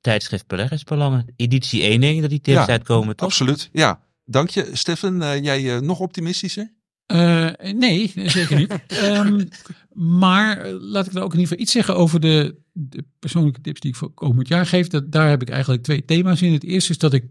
[0.01, 1.25] tijdschrift Beleggersbelangen.
[1.35, 3.27] Editie 1 denk ik dat die tips Ja, uitkomen, toch?
[3.27, 4.03] Absoluut, ja.
[4.25, 5.21] Dank je, Stefan.
[5.23, 6.73] Eh, jij eh, nog optimistischer?
[7.05, 8.73] Eh, nee, zeker niet.
[8.87, 9.45] Ehm,
[9.93, 13.79] maar laat ik dan ook in ieder geval iets zeggen over de, de persoonlijke tips
[13.79, 14.87] die ik voor komend jaar geef.
[14.87, 16.53] Dat, daar heb ik eigenlijk twee thema's in.
[16.53, 17.25] Het eerste is dat ik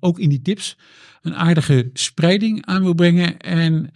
[0.00, 0.76] ook in die tips
[1.20, 3.38] een aardige spreiding aan wil brengen.
[3.38, 3.90] En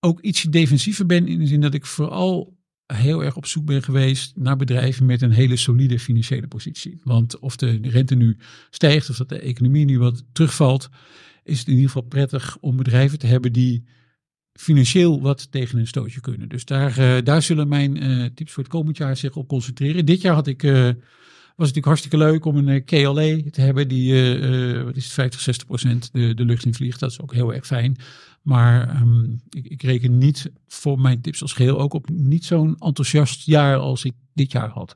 [0.00, 2.58] ook ietsje defensiever ben in de zin dat ik vooral
[2.94, 7.00] heel erg op zoek ben geweest naar bedrijven met een hele solide financiële positie.
[7.04, 8.36] Want of de rente nu
[8.70, 10.88] stijgt of dat de economie nu wat terugvalt,
[11.44, 13.84] is het in ieder geval prettig om bedrijven te hebben die
[14.52, 16.48] financieel wat tegen een stootje kunnen.
[16.48, 20.06] Dus daar, eh, daar zullen mijn eh, tips voor het komend jaar zich op concentreren.
[20.06, 23.60] Dit jaar had ik, eh, was het natuurlijk hartstikke leuk om een eh, KLE te
[23.60, 24.12] hebben die,
[24.84, 27.00] wat is het, 50, 60 procent de, de lucht in vliegt.
[27.00, 27.96] Dat is ook heel erg fijn.
[28.42, 32.76] Maar ehm, ik, ik reken niet voor mijn tips als geheel ook op niet zo'n
[32.78, 34.94] enthousiast jaar als ik dit jaar had.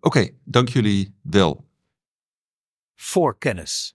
[0.00, 1.68] Oké, dank jullie wel.
[2.94, 3.94] Voor kennis.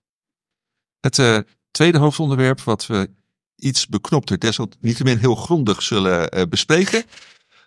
[1.00, 1.38] Het eh,
[1.72, 3.10] tweede hoofdonderwerp wat we
[3.56, 7.04] iets beknopter, desalniettemin heel grondig zullen eh, bespreken.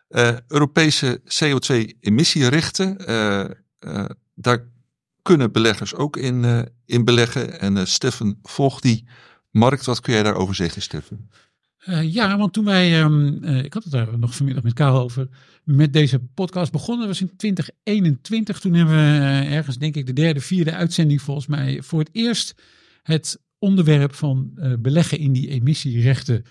[0.09, 2.99] Eh, Europese CO2-emissierechten.
[3.07, 3.45] eh,
[3.79, 4.71] eh, daar
[5.23, 7.61] kunnen beleggers ook in, eh, in beleggen.
[7.61, 9.05] En eh Steffen volgt die
[9.53, 9.87] markt.
[9.87, 11.31] Wat kun jij daarover zeggen, Steffen?
[11.79, 15.01] Eh, ja, want toen wij, ehm, eh, ik had het daar nog vanmiddag met Karel
[15.01, 15.29] over,
[15.65, 18.61] met deze podcast begonnen, was in 2021.
[18.61, 22.09] Toen hebben we eh, ergens, denk ik, de derde, vierde uitzending volgens mij voor het
[22.13, 22.55] eerst
[23.03, 26.45] het onderwerp van beleggen in die emissierechten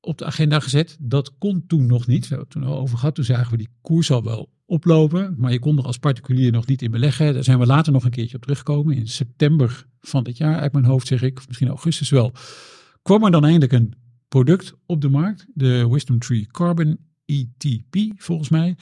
[0.00, 0.96] op de agenda gezet.
[1.00, 2.22] Dat kon toen nog niet.
[2.22, 3.14] We hebben het toen al over gehad.
[3.14, 6.66] Toen zagen we die koers al wel oplopen, maar je kon er als particulier nog
[6.66, 7.34] niet in beleggen.
[7.34, 8.96] Daar zijn we later nog een keertje op teruggekomen.
[8.96, 12.32] In september van dit jaar, uit mijn hoofd zeg ik, of misschien augustus wel,
[13.02, 13.94] kwam er dan eindelijk een
[14.28, 15.46] product op de markt.
[15.54, 16.98] De Wisdom Tree Carbon
[17.30, 18.76] ETP, volgens mij.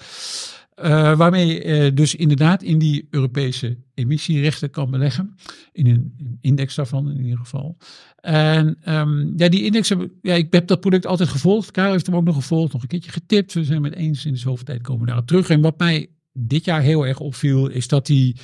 [0.75, 5.35] Eh, waarmee je eh, dus inderdaad in die Europese emissierechten kan beleggen.
[5.73, 7.77] In een, index daarvan in ieder geval.
[8.21, 11.71] En ehm, ja, die index, heb, ja, ik heb dat product altijd gevolgd.
[11.71, 13.55] Karel heeft hem ook nog gevolgd, nog een keertje getipt.
[13.55, 15.49] We zijn met eens in de zoveel tijd komen daarop terug.
[15.49, 18.37] En wat mij dit jaar heel erg opviel, is dat die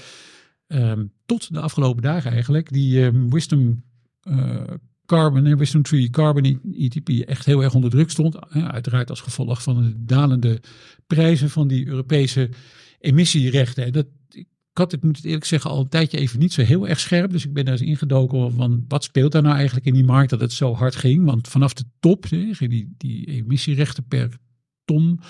[0.66, 3.84] ehm, tot de afgelopen dagen eigenlijk, die ehm, Wisdom
[4.20, 4.62] eh,
[5.06, 8.50] Carbon en Tree Carbon ETP echt heel erg onder druk stond.
[8.50, 10.60] Uiteraard als gevolg van de dalende
[11.06, 12.50] prijzen van die Europese
[12.98, 13.92] emissierechten.
[13.92, 16.88] Dat, ik had het, moet het eerlijk zeggen, al een tijdje even niet zo heel
[16.88, 17.30] erg scherp.
[17.30, 20.30] Dus ik ben daar eens ingedoken van wat speelt daar nou eigenlijk in die markt
[20.30, 21.24] dat het zo hard ging.
[21.24, 24.38] Want vanaf de top, die, die emissierechten per
[24.84, 25.20] ton,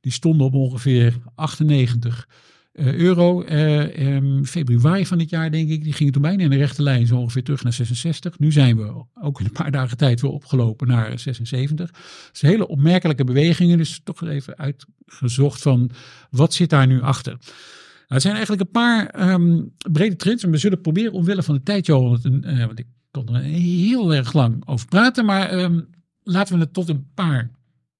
[0.00, 2.49] die stonden op ongeveer 98 eh,
[2.86, 3.42] euro.
[3.42, 6.82] Eh, em, februari van dit jaar, denk ik, die gingen toen bijna in de rechte
[6.82, 8.38] lijn zo ongeveer terug naar 66.
[8.38, 11.90] Nu zijn we ook in een paar dagen tijd weer opgelopen naar 76.
[11.90, 11.98] Dat
[12.32, 13.78] zijn hele opmerkelijke bewegingen.
[13.78, 15.90] Dus toch even uitgezocht van
[16.30, 17.32] wat zit daar nu achter.
[17.32, 19.62] Nou, het zijn eigenlijk een paar ehm,
[19.92, 20.42] brede trends.
[20.42, 24.14] En we zullen proberen omwille van de tijd, Johan, eh, want ik kon er heel
[24.14, 25.24] erg lang over praten.
[25.24, 25.80] Maar ehm,
[26.22, 27.50] laten we het tot een paar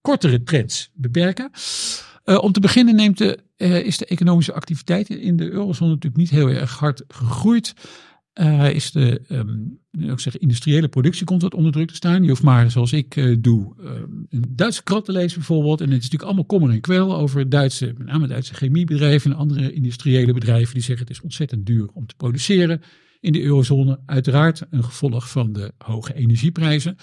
[0.01, 1.51] kortere trends beperken.
[2.25, 6.17] Eh, om te beginnen neemt de, eh, is de economische activiteit in de eurozone natuurlijk
[6.17, 7.75] niet heel erg hard gegroeid.
[8.33, 9.79] Eh, is de um,
[10.11, 12.23] ook zeggen, industriële productie komt wat onder druk te staan.
[12.23, 15.81] Je hoeft maar, zoals ik eh, doe, ehm, een Duitse krant te lezen bijvoorbeeld.
[15.81, 19.37] En het is natuurlijk allemaal kommer en kwel over Duitse, met name Duitse chemiebedrijven en
[19.37, 22.83] andere industriële bedrijven die zeggen het is ontzettend duur om te produceren
[23.21, 24.01] in de eurozone.
[24.07, 26.97] Uiteraard een gevolg van de hoge energieprijzen.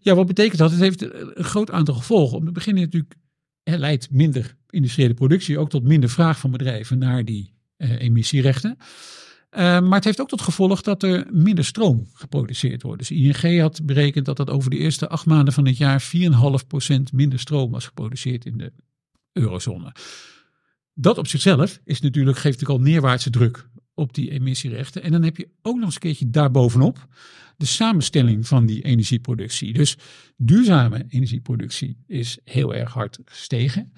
[0.00, 0.70] Ja, wat betekent dat?
[0.70, 2.38] Het heeft een groot aantal gevolgen.
[2.38, 3.14] Om te beginnen natuurlijk
[3.62, 8.76] er leidt minder industriële productie ook tot minder vraag van bedrijven naar die eh, emissierechten.
[8.78, 12.98] Uh, maar het heeft ook tot gevolg dat er minder stroom geproduceerd wordt.
[12.98, 16.96] Dus ING had berekend dat dat over de eerste acht maanden van het jaar 4,5%
[17.12, 18.72] minder stroom was geproduceerd in de
[19.32, 19.94] eurozone.
[20.94, 25.02] Dat op zichzelf is natuurlijk, geeft natuurlijk al neerwaartse druk op die emissierechten.
[25.02, 27.08] En dan heb je ook nog eens een keertje daarbovenop
[27.56, 29.72] de samenstelling van die energieproductie.
[29.72, 29.96] Dus
[30.36, 33.92] duurzame energieproductie is heel erg hard gestegen.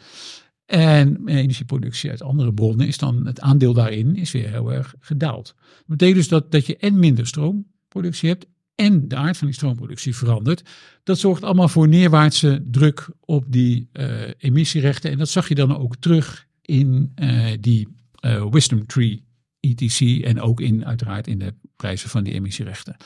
[0.67, 5.55] En energieproductie uit andere bronnen is dan het aandeel daarin is weer heel erg gedaald.
[5.57, 9.57] Dat betekent dus dat, dat je en minder stroomproductie hebt en de aard van die
[9.57, 10.63] stroomproductie verandert.
[11.03, 15.11] Dat zorgt allemaal voor neerwaartse druk op die uh, emissierechten.
[15.11, 17.89] En dat zag je dan ook terug in uh, die
[18.21, 19.25] uh, Wisdom Tree
[19.61, 22.97] ETC en ook in, uiteraard in de prijzen van die emissierechten.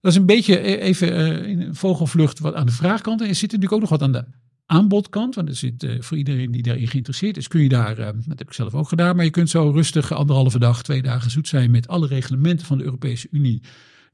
[0.00, 3.20] Dat is een beetje even in vogelvlucht wat aan de vraagkant.
[3.20, 4.24] Er zit natuurlijk ook nog wat aan de
[4.70, 5.34] aanbodkant.
[5.34, 8.38] Want er zit uh, voor iedereen die daarin geïnteresseerd is, kun je daar, uh, dat
[8.38, 11.48] heb ik zelf ook gedaan, maar je kunt zo rustig anderhalve dag, twee dagen zoet
[11.48, 13.62] zijn met alle reglementen van de Europese Unie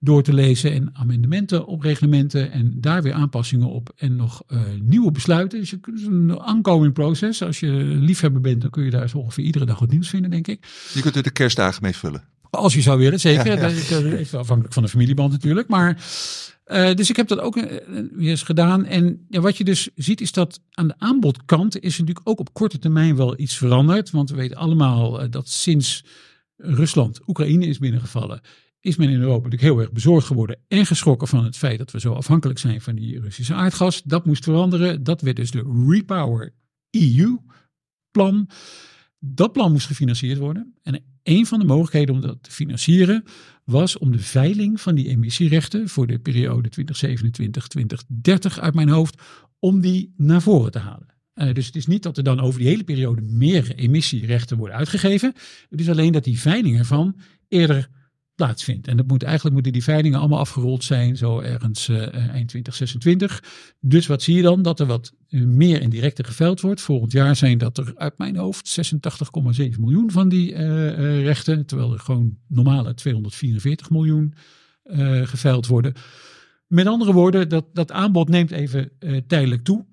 [0.01, 4.61] door te lezen en amendementen op reglementen en daar weer aanpassingen op en nog uh,
[4.81, 5.61] nieuwe besluiten.
[5.61, 7.43] Dus het is een ongoing proces.
[7.43, 10.31] Als je liefhebber bent, dan kun je daar zo ongeveer iedere dag wat nieuws vinden,
[10.31, 10.67] denk ik.
[10.95, 12.23] Je kunt er de kerstdagen mee vullen.
[12.51, 13.47] Als je zou willen, zeker.
[13.47, 14.17] Ja, ja.
[14.17, 15.69] Even afhankelijk van de familieband natuurlijk.
[15.69, 15.97] Maar
[16.67, 18.85] uh, dus ik heb dat ook weer eens gedaan.
[18.85, 22.53] En ja, wat je dus ziet is dat aan de aanbodkant is natuurlijk ook op
[22.55, 24.11] korte termijn wel iets veranderd.
[24.11, 26.05] Want we weten allemaal uh, dat sinds
[26.57, 28.41] Rusland Oekraïne is binnengevallen,
[28.81, 31.91] is men in Europa natuurlijk heel erg bezorgd geworden en geschrokken van het feit dat
[31.91, 34.03] we zo afhankelijk zijn van die Russische aardgas.
[34.03, 35.03] Dat moest veranderen.
[35.03, 36.55] Dat werd dus de Repower
[36.91, 37.37] EU
[38.11, 38.49] plan.
[39.19, 40.75] Dat plan moest gefinancierd worden.
[40.83, 43.25] En een van de mogelijkheden om dat te financieren
[43.65, 46.71] was om de veiling van die emissierechten voor de periode
[48.57, 49.23] 2027-2030 uit mijn hoofd,
[49.59, 51.07] om die naar voren te halen.
[51.35, 54.77] Uh, dus het is niet dat er dan over die hele periode meer emissierechten worden
[54.77, 55.33] uitgegeven.
[55.71, 57.17] Het is alleen dat die veiling ervan
[57.49, 57.89] eerder
[58.37, 63.43] En dat moet, eigenlijk moeten die veilingen allemaal afgerold zijn, zo ergens uh, eind 2026.
[63.81, 64.63] Dus wat zie je dan?
[64.63, 66.23] Dat er wat meer in directe
[66.61, 66.81] wordt.
[66.81, 68.81] Volgend jaar zijn dat er uit mijn hoofd
[69.61, 74.35] 86,7 miljoen van die uh, rechten, terwijl er gewoon normale 244 miljoen
[75.23, 75.93] geveild worden.
[76.67, 78.91] Met andere woorden, dat, dat aanbod neemt even
[79.27, 79.87] tijdelijk toe.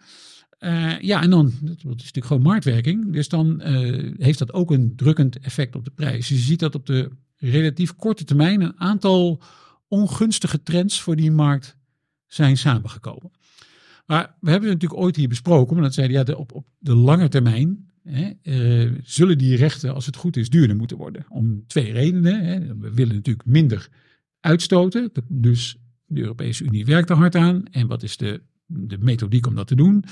[0.64, 3.14] Uh, ja, en dan, dat is natuurlijk gewoon marktwerking.
[3.14, 6.28] Dus dan uh, heeft dat ook een drukkend effect op de prijs.
[6.28, 7.12] Dus je ziet dat op de
[7.50, 9.42] relatief korte termijn een aantal
[9.88, 11.78] ongunstige trends voor die markt
[12.28, 13.32] zijn samengekomen.
[14.06, 16.96] Maar we hebben het natuurlijk ooit hier besproken, maar dat zeiden ja, op, op de
[16.96, 21.26] lange termijn hè, uh, zullen die rechten, als het goed is, duurder moeten worden.
[21.30, 22.46] Om twee redenen.
[22.46, 22.78] Hè.
[22.78, 23.90] We willen natuurlijk minder
[24.40, 27.66] uitstoten, dus de Europese Unie werkt er hard aan.
[27.72, 28.42] En wat is de
[28.74, 30.04] de methodiek om dat te doen.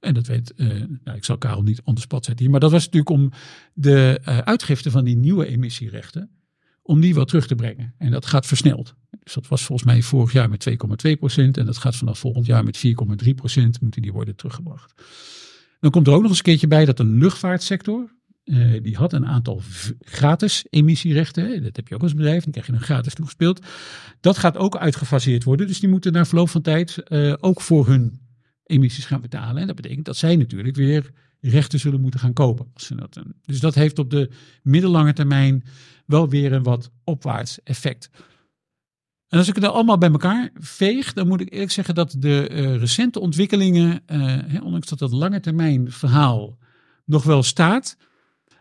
[0.00, 0.68] En dat weet, uh,
[1.04, 3.30] nou, ik zal Karel niet spot zetten hier, maar dat was natuurlijk om
[3.74, 6.30] de uh, uitgifte van die nieuwe emissierechten,
[6.86, 7.94] om die wat terug te brengen.
[7.98, 8.94] En dat gaat versneld.
[9.22, 12.46] Dus dat was volgens mij vorig jaar met 2,2 procent en dat gaat vanaf volgend
[12.46, 14.94] jaar met 4,3 procent moeten die worden teruggebracht.
[15.80, 18.14] Dan komt er ook nog eens een keertje bij dat de luchtvaartsector,
[18.44, 19.62] uh, die had een aantal
[20.00, 21.62] gratis emissierechten.
[21.62, 23.66] Dat heb je ook als bedrijf, die krijg je een gratis toegespeeld.
[24.20, 25.66] Dat gaat ook uitgefaseerd worden.
[25.66, 28.20] Dus die moeten na verloop van tijd uh, ook voor hun
[28.64, 29.60] emissies gaan betalen.
[29.60, 31.10] En dat betekent dat zij natuurlijk weer
[31.48, 32.72] rechten zullen moeten gaan kopen.
[32.96, 34.30] Dat, dus dat heeft op de
[34.62, 35.64] middellange termijn
[36.06, 38.10] wel weer een wat opwaarts effect.
[39.28, 42.16] En als ik het dan allemaal bij elkaar veeg, dan moet ik eerlijk zeggen dat
[42.18, 46.58] de uh, recente ontwikkelingen, uh, ondanks dat dat lange termijn verhaal
[47.04, 47.96] nog wel staat,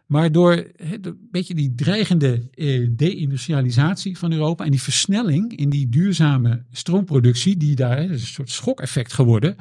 [0.06, 5.90] maar door een beetje die dreigende eh, deindustrialisatie van Europa en die versnelling in die
[5.90, 9.56] duurzame stroomproductie, die daar is een soort schokeffect geworden.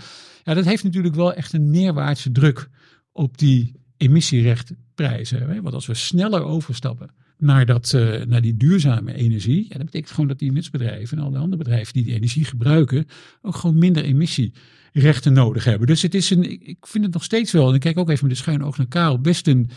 [0.45, 2.69] Ja, dat heeft natuurlijk wel echt een neerwaartse druk
[3.15, 5.63] op die emissierechtprijzen.
[5.63, 10.11] Want als we sneller overstappen naar, dat, uh, naar die duurzame energie, ja, dat betekent
[10.11, 13.07] gewoon dat die nutsbedrijven en alle andere bedrijven die die energie gebruiken,
[13.43, 15.87] ook gewoon minder emissierechten nodig hebben.
[15.87, 18.27] Dus het is een, ik vind het nog steeds wel, en ik kijk ook even
[18.27, 19.71] met de schuine oog naar Karel, best een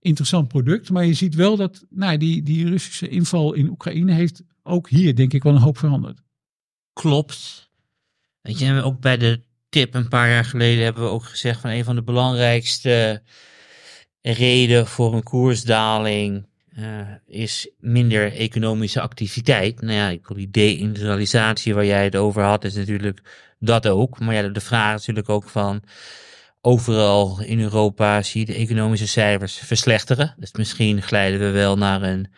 [0.00, 0.90] interessant product.
[0.90, 5.14] Maar je ziet wel dat nou, die, die Russische inval in Oekraïne heeft ook hier
[5.14, 6.22] denk ik wel een hoop veranderd.
[6.92, 7.70] Klopt.
[8.40, 9.42] Weet je, ook bij de
[9.90, 13.22] een paar jaar geleden hebben we ook gezegd van een van de belangrijkste
[14.22, 16.46] reden voor een koersdaling
[16.78, 19.80] uh, is minder economische activiteit.
[19.80, 23.20] Nou ja, die deindustrialisatie waar jij het over had, is natuurlijk
[23.58, 24.20] dat ook.
[24.20, 25.82] Maar ja, de vraag is natuurlijk ook van
[26.60, 30.34] overal in Europa zie je de economische cijfers verslechteren.
[30.38, 32.32] Dus misschien glijden we wel naar een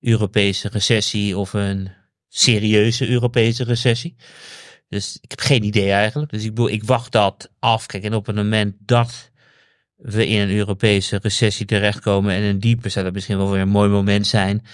[0.00, 1.90] Europese recessie of een
[2.28, 4.16] serieuze Europese recessie.
[4.88, 6.30] Dus ik heb geen idee eigenlijk.
[6.30, 7.86] Dus ik bedoel, ik wacht dat af.
[7.86, 9.30] Kijk, en op het moment dat
[9.96, 13.68] we in een Europese recessie terechtkomen en een diepe, zou dat misschien wel weer een
[13.68, 14.66] mooi moment zijn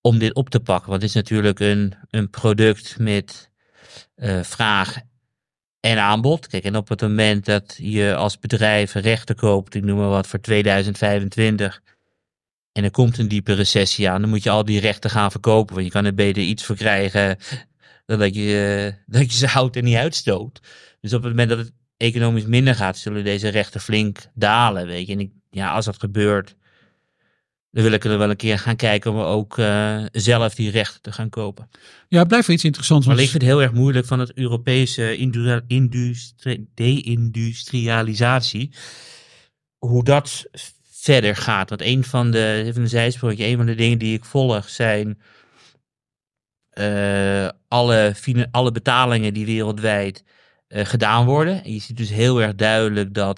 [0.00, 0.90] om dit op te pakken.
[0.90, 3.50] Want het is natuurlijk een, een product met
[4.16, 4.96] uh, vraag
[5.80, 6.46] en aanbod.
[6.46, 10.26] Kijk, en op het moment dat je als bedrijf rechten koopt, ik noem maar wat,
[10.26, 11.82] voor 2025.
[12.72, 15.74] En er komt een diepe recessie aan, dan moet je al die rechten gaan verkopen.
[15.74, 17.38] Want je kan er beter iets voor krijgen
[18.18, 20.60] dat je, dat je ze houdt en niet uitstoot.
[21.00, 24.86] Dus op het moment dat het economisch minder gaat, zullen deze rechten flink dalen.
[24.86, 25.12] Weet je.
[25.12, 26.56] En ik, ja, als dat gebeurt,
[27.70, 31.02] dan wil ik er wel een keer gaan kijken om ook uh, zelf die rechten
[31.02, 31.70] te gaan kopen.
[32.08, 33.06] Ja, het blijft wel iets interessants.
[33.06, 35.16] Maar ik vind het heel erg moeilijk van het Europese
[35.66, 38.72] industri deindustrialisatie.
[39.78, 40.46] Hoe dat
[40.90, 41.68] verder gaat.
[41.68, 45.18] Want een van de, even een een van de dingen die ik volg zijn
[46.80, 48.14] uh, alle,
[48.50, 50.24] alle betalingen die wereldwijd
[50.68, 51.64] uh, gedaan worden.
[51.64, 53.36] En je ziet dus heel erg duidelijk dat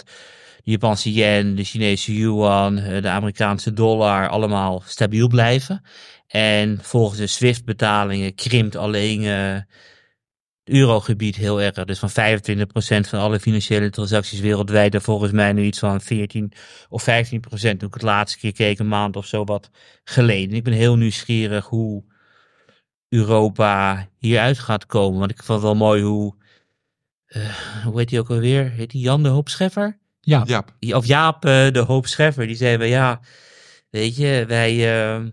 [0.65, 5.83] de Japanse yen, de Chinese yuan, de Amerikaanse dollar allemaal stabiel blijven.
[6.27, 9.23] En volgens de SWIFT-betalingen krimpt alleen
[10.65, 11.85] het eurogebied heel erg.
[11.85, 12.13] Dus van 25%
[13.09, 16.53] van alle financiële transacties wereldwijd, er volgens mij nu iets van 14
[16.89, 19.71] of 15% toen ik het laatste keer keek, een maand of zo wat
[20.05, 20.57] geleden.
[20.57, 22.05] Ik ben heel nieuwsgierig hoe
[23.13, 25.19] Europa hieruit gaat komen.
[25.19, 26.35] Want ik vond het wel mooi hoe,
[27.29, 28.71] uh, hoe heet hij ook alweer?
[28.71, 29.99] Heet hij Jan de Hoop Scheffer?
[30.21, 30.43] Ja.
[30.47, 30.73] Jaap.
[30.81, 32.47] Of Jaap uh, de Hoop Scheffer.
[32.47, 33.21] Die zei, ja,
[33.91, 35.25] weet je, wij uh,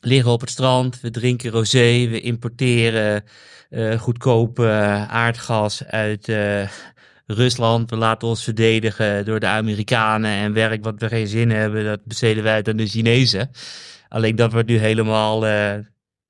[0.00, 3.24] liggen op het strand, we drinken rosé, we importeren
[3.70, 6.28] uh, goedkoop aardgas uit,
[7.26, 11.84] Rusland, we laten ons verdedigen door de Amerikanen en werk wat we geen zin hebben,
[11.84, 13.50] dat besteden wij uit aan de Chinezen.
[14.08, 15.74] Alleen dat wordt nu helemaal, eh,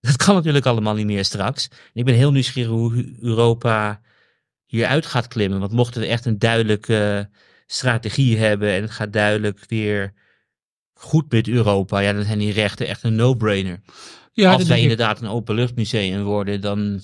[0.07, 1.69] dat kan natuurlijk allemaal niet meer straks.
[1.93, 4.01] Ik ben heel nieuwsgierig hoe Europa
[4.67, 5.61] hieruit gaat klimmen.
[5.61, 7.31] Want mochten we echt een duidelijke
[7.67, 10.13] strategie hebben en het gaat duidelijk weer
[10.95, 13.81] goed met Europa, ja, dan zijn die rechten echt een no-brainer.
[14.33, 17.01] Ja, Als wij inderdaad een openluchtmuseum worden, dan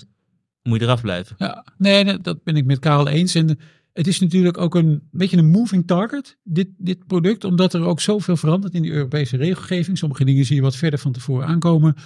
[0.62, 1.36] moet je eraf blijven.
[1.38, 3.34] Ja, nee, nee, dat ben ik met Karel eens.
[3.34, 3.59] En
[3.92, 8.01] het is natuurlijk ook een beetje een moving target, dit, dit product, omdat er ook
[8.01, 9.98] zoveel verandert in die Europese regelgeving.
[9.98, 11.96] Sommige dingen zie je wat verder van tevoren aankomen.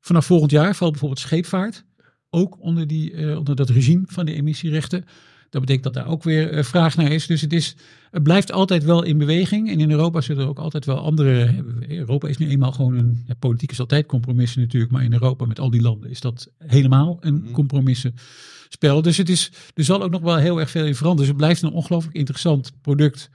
[0.00, 1.84] Vanaf volgend jaar valt bijvoorbeeld scheepvaart
[2.30, 5.04] ook onder, die, eh, onder dat regime van de emissierechten.
[5.50, 7.26] Dat betekent dat daar ook weer eh, vraag naar is.
[7.26, 7.76] Dus het, is,
[8.10, 9.70] het blijft altijd wel in beweging.
[9.70, 11.64] En in Europa zullen er ook altijd wel andere.
[11.88, 13.22] Europa is nu eenmaal gewoon een.
[13.26, 14.92] Ja, politiek is altijd compromissen natuurlijk.
[14.92, 19.02] Maar in Europa met al die landen is dat helemaal een compromissenspel.
[19.02, 21.26] Dus het is, er zal ook nog wel heel erg veel in veranderen.
[21.26, 23.30] Dus het blijft een ongelooflijk interessant product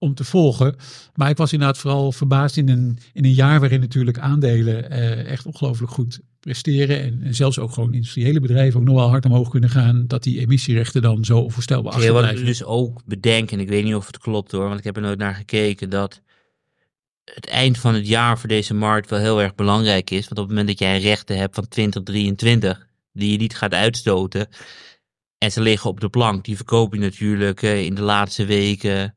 [0.00, 0.76] om te volgen.
[1.14, 5.30] Maar ik was inderdaad vooral verbaasd in een, in een jaar waarin natuurlijk aandelen eh,
[5.30, 7.02] echt ongelooflijk goed presteren.
[7.02, 10.06] En, en zelfs ook gewoon industriële bedrijven ook nog wel hard omhoog kunnen gaan.
[10.06, 13.84] Dat die emissierechten dan zo onvoorstelbaar Ja, wat ik dus ook bedenk, en ik weet
[13.84, 16.20] niet of het klopt hoor, want ik heb er nooit naar gekeken, dat
[17.24, 20.28] het eind van het jaar voor deze markt wel heel erg belangrijk is.
[20.28, 24.48] Want op het moment dat jij rechten hebt van 2023, die je niet gaat uitstoten,
[25.38, 29.14] en ze liggen op de plank, die verkoop je natuurlijk eh, in de laatste weken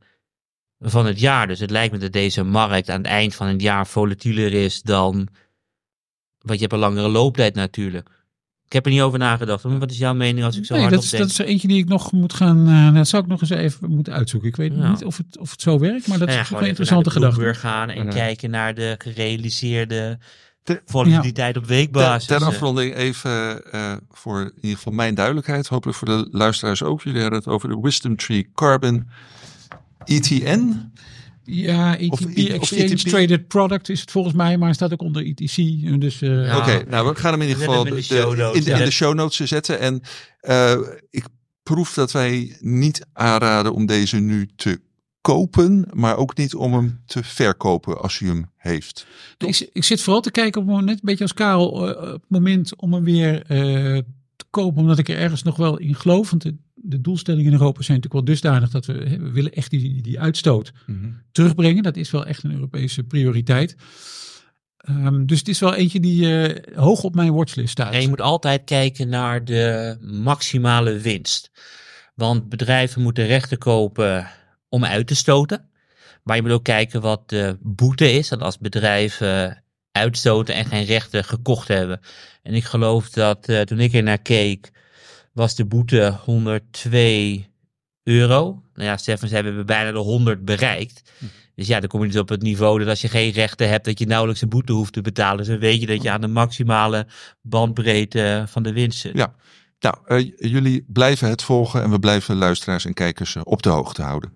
[0.84, 1.48] van het jaar.
[1.48, 4.82] Dus het lijkt me dat deze markt aan het eind van het jaar volatieler is
[4.82, 5.28] dan,
[6.40, 8.10] want je hebt een langere looptijd natuurlijk.
[8.66, 9.64] Ik heb er niet over nagedacht.
[9.64, 9.80] hoor.
[9.80, 11.68] Wat is jouw mening als ik zo Nee, hard dat is, dat is er eentje
[11.68, 12.68] die ik nog moet gaan.
[12.68, 14.50] eh, dat zou ik nog eens even moeten uitzoeken.
[14.50, 14.90] Ik weet Ja.
[14.90, 17.04] niet of het, of het zo werkt, maar dat Nou ja, is gewoon een interessante
[17.10, 17.36] de gedachte.
[17.36, 18.12] Bloomberg gaan en Ja.
[18.12, 20.20] kijken naar de gerealiseerde
[20.64, 22.28] Ter- volatiliteit op weekbasis.
[22.28, 25.68] ter afronding even eh, voor in ieder geval mijn duidelijkheid.
[25.68, 27.02] Hopelijk voor de luisteraars ook.
[27.02, 29.08] Jullie hadden het over de Wisdom Tree Carbon
[30.06, 30.92] ETN.
[31.44, 33.08] Ja, ETP, of Exchange ETP.
[33.08, 35.56] Traded Product is het volgens mij, maar hij staat ook onder ETC.
[36.02, 36.58] Dus, eh, Ja.
[36.58, 38.78] Oké, nou we gaan hem in ieder geval in de show notes, in, de, in
[38.78, 38.86] ja.
[38.86, 39.80] de show notes zetten.
[39.80, 40.02] En
[40.40, 40.78] eh,
[41.10, 41.26] ik
[41.64, 44.80] proef dat wij niet aanraden om deze nu te
[45.24, 49.08] kopen, maar ook niet om hem te verkopen als u hem heeft.
[49.38, 52.30] ik, ik zit vooral te kijken op net een beetje als Karel, eh, op het
[52.30, 53.98] moment om hem weer eh,
[54.36, 56.30] te kopen, omdat ik er ergens nog wel in geloof.
[56.30, 56.52] Want
[56.84, 60.02] de, doelstellingen in Europa zijn natuurlijk wel dusdanig dat we, hè, we willen echt die,
[60.02, 60.72] die uitstoot
[61.32, 61.84] terugbrengen.
[61.84, 63.76] Dat is wel echt een Europese prioriteit.
[64.78, 67.94] Ehm, dus het is wel eentje die eh, hoog op mijn watchlist staat.
[67.94, 71.52] En je moet altijd kijken naar de maximale winst.
[72.16, 74.28] Want bedrijven moeten rechten kopen
[74.70, 75.70] om uit te stoten.
[76.24, 78.32] Maar je moet ook kijken wat de boete is.
[78.32, 82.00] En als bedrijven uitstoten en geen rechten gekocht hebben.
[82.42, 84.72] En ik geloof dat eh, toen ik er naar keek,
[85.34, 87.48] was de boete 102
[88.04, 88.64] euro.
[88.74, 91.12] Nou ja, Stefan zei, we hebben bijna de 100 bereikt.
[91.56, 93.86] Dus ja, dan kom je dus op het niveau dat als je geen rechten hebt,
[93.86, 95.38] dat je nauwelijks een boete hoeft te betalen.
[95.38, 97.08] Dus dan weet je dat je aan de maximale
[97.42, 99.18] bandbreedte van de winst zit.
[99.18, 99.36] Ja.
[99.80, 103.70] Nou, eh, jullie blijven het volgen en we blijven luisteraars en kijkers eh, op de
[103.70, 104.36] hoogte houden.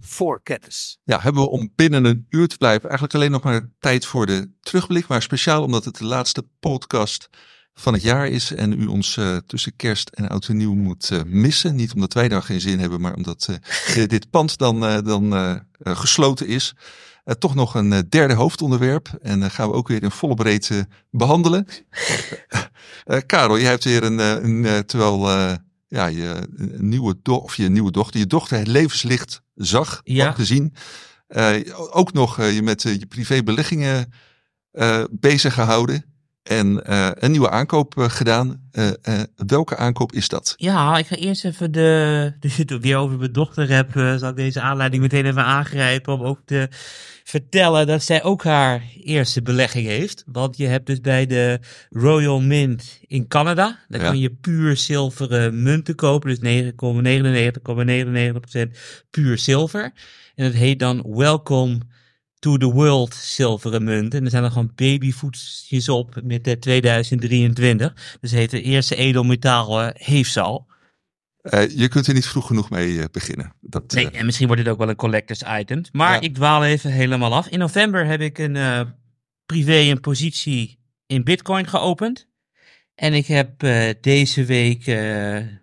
[0.00, 0.98] voor kennis.
[1.04, 4.26] Ja, hebben we om binnen een uur te blijven eigenlijk alleen nog maar tijd voor
[4.26, 5.06] de terugblik.
[5.06, 7.28] Maar speciaal omdat het de laatste podcast
[7.78, 11.10] van het jaar is en u ons eh, tussen kerst en oud en nieuw moet
[11.10, 11.74] eh, missen.
[11.74, 13.48] Niet omdat wij daar geen zin hebben, maar omdat
[13.94, 16.74] eh, dit pand dan, dan gesloten is.
[17.38, 21.66] Toch nog een derde hoofdonderwerp en eh, gaan we ook weer in volle breedte behandelen.
[23.04, 25.28] Eh, Karel, jij hebt weer een, een terwijl
[25.88, 30.32] ja, je een nieuwe, do of je nieuwe dochter, je dochter het levenslicht zag, Ja.
[30.32, 30.74] gezien.
[31.90, 34.12] Ook nog je met je privébeleggingen
[35.10, 36.15] bezig gehouden
[36.46, 38.60] en eh, een nieuwe aankoop eh, gedaan.
[38.72, 38.90] Eh,
[39.46, 40.54] welke aankoop is dat?
[40.56, 42.32] Ja, ik ga eerst even de.
[42.40, 46.12] Dus je het weer over mijn dochter heb, zal ik deze aanleiding meteen even aangrijpen.
[46.14, 46.68] Om ook te
[47.24, 50.22] vertellen dat zij ook haar eerste belegging heeft.
[50.26, 53.78] Want je hebt dus bij de Royal Mint in Canada.
[53.88, 54.06] Daar Ja.
[54.06, 56.28] kan je puur zilveren munten kopen.
[56.28, 58.78] Dus 9,99,99%
[59.10, 59.92] puur zilver.
[60.34, 61.78] En dat heet dan Welcome
[62.38, 64.18] to the World zilveren munten.
[64.18, 68.16] En er zijn er gewoon babyvoetjes op met de 2023.
[68.20, 70.66] Dus heet de eerste edelmetaal eh, heeft ze al.
[71.40, 73.52] Eh, je kunt er niet vroeg genoeg mee eh, beginnen.
[73.60, 75.82] Dat, Nee, eh, en misschien wordt dit ook wel een collectors item.
[75.92, 76.20] Maar Ja.
[76.20, 77.46] ik dwaal even helemaal af.
[77.48, 78.80] In november heb ik een eh,
[79.46, 82.28] privé een positie in bitcoin geopend.
[82.94, 84.96] En ik heb eh, deze week, eh,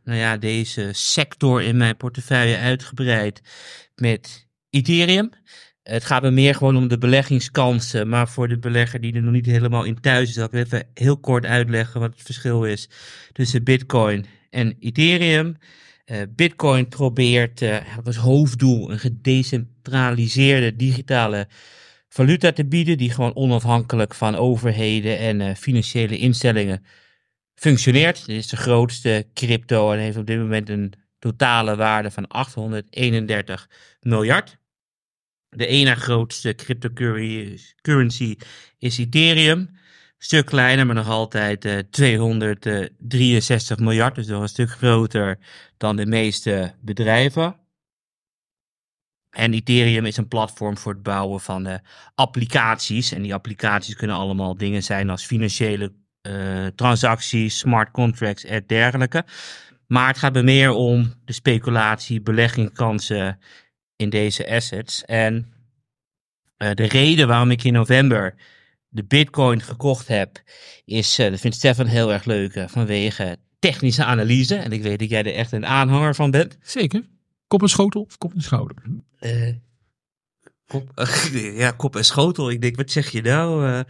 [0.03, 3.41] nou ja, deze sector in mijn portefeuille uitgebreid
[3.95, 5.29] met Ethereum.
[5.83, 8.09] Het gaat me meer gewoon om de beleggingskansen.
[8.09, 10.87] Maar voor de belegger die er nog niet helemaal in thuis is, zal ik even
[10.93, 12.89] heel kort uitleggen wat het verschil is
[13.31, 15.57] tussen Bitcoin en Ethereum.
[16.05, 21.47] Eh, Bitcoin probeert eh, als hoofddoel een gedecentraliseerde digitale
[22.09, 26.85] valuta te bieden, die gewoon onafhankelijk van overheden en eh, financiële instellingen
[27.55, 28.25] functioneert.
[28.25, 33.69] Dit is de grootste crypto en heeft op dit moment een totale waarde van 831
[34.01, 34.61] miljard.
[35.55, 38.35] De ene grootste cryptocurrency
[38.77, 39.69] is Ethereum.
[40.17, 44.15] Stuk kleiner, maar nog altijd eh, 263 miljard.
[44.15, 45.39] Dus nog een stuk groter
[45.77, 47.55] dan de meeste bedrijven.
[49.29, 51.77] En Ethereum is een platform voor het bouwen van eh,
[52.15, 53.11] applicaties.
[53.11, 59.25] En die applicaties kunnen allemaal dingen zijn als financiële eh, transacties, smart contracts en dergelijke.
[59.87, 63.39] Maar het gaat me meer om de speculatie, beleggingskansen
[63.95, 65.05] in deze assets.
[65.05, 65.53] En
[66.57, 68.35] eh, de reden waarom ik in november
[68.87, 70.41] de Bitcoin gekocht heb,
[70.85, 74.55] is, eh, dat vindt Stefan heel erg leuk, eh, vanwege technische analyse.
[74.55, 76.57] En ik weet dat jij er echt een aanhanger van bent.
[76.61, 77.03] Zeker.
[77.47, 78.75] Kop en schotel of kop en schouder?
[80.67, 80.91] Kop,
[81.33, 82.49] ja, kop en schotel.
[82.51, 83.83] Ik denk, wat zeg je nou?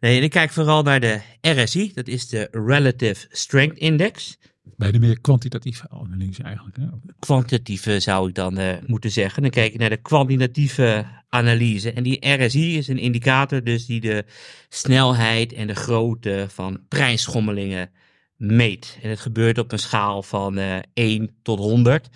[0.00, 4.38] Nee, en ik kijk vooral naar de RSI, dat is de Relative Strength Index.
[4.76, 6.76] Bij de meer kwantitatieve analyse eigenlijk.
[6.76, 6.86] Hè?
[7.18, 9.42] Kwantitatieve zou ik dan eh, moeten zeggen.
[9.42, 11.92] Dan kijk je naar de kwantitatieve analyse.
[11.92, 14.24] En die RSI is een indicator dus die de
[14.68, 17.90] snelheid en de grootte van prijsschommelingen
[18.36, 18.98] meet.
[19.02, 22.08] En het gebeurt op een schaal van eh 1 tot 100.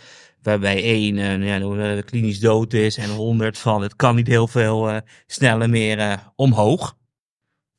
[0.42, 4.26] Waarbij 1 eh, ja, nou, eh, klinisch dood is en 100 van het kan niet
[4.26, 4.96] heel veel eh,
[5.26, 6.96] sneller meer eh, omhoog.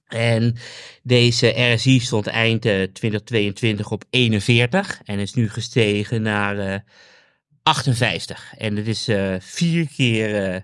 [0.08, 0.56] En
[1.04, 6.80] deze RSI stond eind eh, 2022 op 41 en is nu gestegen naar eh
[7.64, 8.54] 58.
[8.58, 10.62] En het is eh, vier keer eh,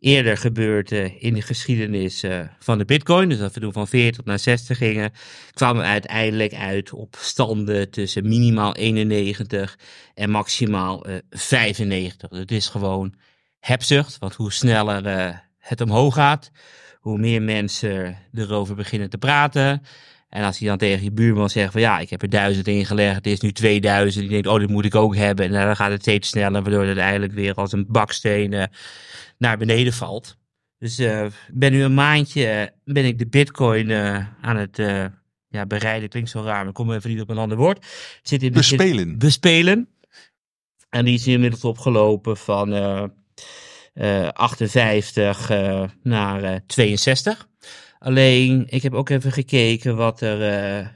[0.00, 3.28] eerder gebeurd eh, in de geschiedenis eh, van de Bitcoin.
[3.28, 5.12] Dus dat we toen van 40 naar 60 gingen,
[5.52, 9.78] kwamen we uiteindelijk uit op standen tussen minimaal 91
[10.14, 12.28] en maximaal eh 95.
[12.30, 13.14] Dus het is gewoon
[13.58, 16.50] hebzucht, want hoe sneller eh, het omhoog gaat,
[17.00, 19.82] hoe meer mensen erover beginnen te praten.
[20.28, 23.14] En als je dan tegen je buurman zegt van ja, ik heb er duizend ingelegd,
[23.14, 24.22] het is nu 2000.
[24.22, 25.46] Die denkt, oh, dit moet ik ook hebben.
[25.46, 28.68] En dan gaat het steeds sneller, waardoor het uiteindelijk weer als een baksteen
[29.38, 30.38] naar beneden valt.
[30.80, 35.04] Dus ik ben nu een maandje, ben ik de bitcoin eh, aan het eh,
[35.48, 36.08] ja, bereiden.
[36.08, 37.86] Klinkt zo raar, maar ik kom even niet op een ander woord.
[38.22, 39.18] Zit in Bespelen.
[39.18, 39.88] bespelen.
[40.88, 42.72] En die is inmiddels opgelopen van
[44.32, 47.48] 58 eh, naar eh, 62.
[47.98, 50.86] Alleen, ik heb ook even gekeken wat er eh,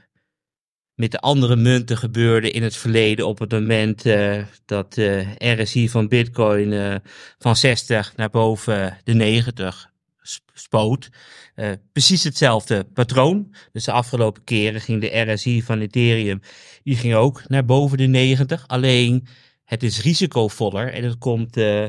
[0.95, 5.89] met de andere munten gebeurde in het verleden op het moment eh, dat de RSI
[5.89, 6.95] van Bitcoin eh,
[7.37, 9.91] van 60 naar boven de 90
[10.21, 11.09] sp- spoot.
[11.55, 13.55] Eh, precies hetzelfde patroon.
[13.71, 16.41] Dus de afgelopen keren ging de RSI van Ethereum,
[16.83, 18.67] die ging ook naar boven de 90.
[18.67, 19.27] Alleen,
[19.63, 21.85] het is risicovoller en het komt eh,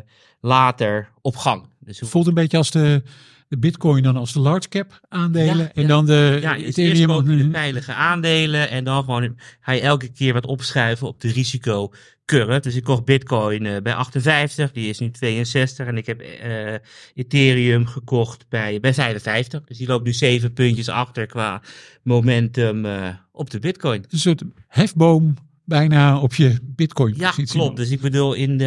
[0.46, 1.68] later op gang.
[1.80, 3.02] Dus Het voelt een beetje als de,
[3.48, 5.56] de bitcoin dan als de large cap aandelen.
[5.58, 5.88] Ja, en ja.
[5.88, 7.30] dan de Ja, Ethereum.
[7.30, 11.28] je de veilige aandelen en dan gewoon ga je elke keer wat opschuiven op de
[11.28, 12.60] risicocurve.
[12.60, 16.74] Dus ik kocht Bitcoin eh, bij 58, die is nu 62 en ik heb eh,
[17.14, 19.64] Ethereum gekocht bij, bij 55.
[19.64, 21.62] Dus die loopt nu zeven puntjes achter qua
[22.02, 24.04] momentum eh, op de Bitcoin.
[24.08, 25.34] een soort hefboom
[25.66, 27.58] bijna op je bitcoin Ja, positie.
[27.58, 27.76] klopt.
[27.76, 28.64] Dus ik bedoel, in de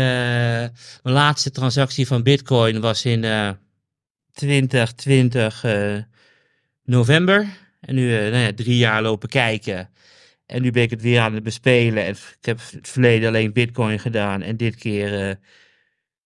[1.04, 3.52] mijn laatste transactie van Bitcoin was in eh
[4.32, 5.98] 2020 eh,
[6.84, 7.48] november.
[7.80, 9.90] En nu eh, nou ja, drie jaar lopen kijken.
[10.46, 12.06] En nu ben ik het weer aan het bespelen.
[12.06, 14.42] En ik heb het verleden alleen Bitcoin gedaan.
[14.42, 15.40] En dit keer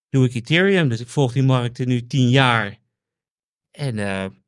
[0.09, 0.89] doe ik Ethereum.
[0.89, 2.77] Dus ik volg die markten nu tien jaar.
[3.71, 3.95] En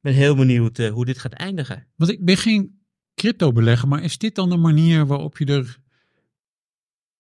[0.02, 1.88] ben heel benieuwd hoe dit gaat eindigen.
[1.96, 2.82] Want ik ben geen
[3.16, 5.78] crypto belegger, maar is dit dan de manier waarop je er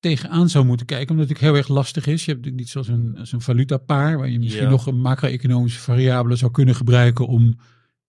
[0.09, 1.09] tegenaan zou moeten kijken?
[1.09, 2.25] Omdat het natuurlijk heel erg lastig is.
[2.25, 4.69] Je hebt natuurlijk niet zoals een, een valutapaar, waar je misschien Ja.
[4.69, 7.57] nog een macro-economische variabele zou kunnen gebruiken om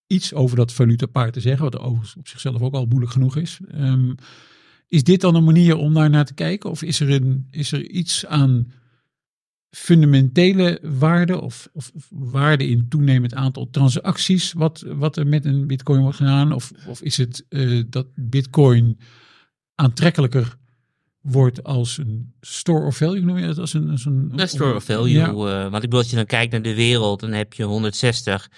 [0.07, 3.59] iets over dat valutapaar te zeggen, wat overigens op zichzelf ook al moeilijk genoeg is.
[3.71, 4.13] Ehm,
[4.87, 6.69] is dit dan een manier om daar naar te kijken?
[6.69, 8.71] Of is er, een, is er iets aan
[9.69, 15.67] fundamentele waarde of, of of waarde in toenemend aantal transacties wat, wat er met een
[15.67, 16.51] bitcoin wordt gedaan?
[16.51, 18.99] Of, of is het eh, dat bitcoin
[19.75, 20.57] aantrekkelijker
[21.31, 23.57] wordt als een store of value, noem je het?
[23.57, 25.11] Als een, als een, store of value.
[25.11, 25.27] Ja.
[25.27, 28.49] eh, want ik bedoel, als je dan kijkt naar de wereld, dan heb je 160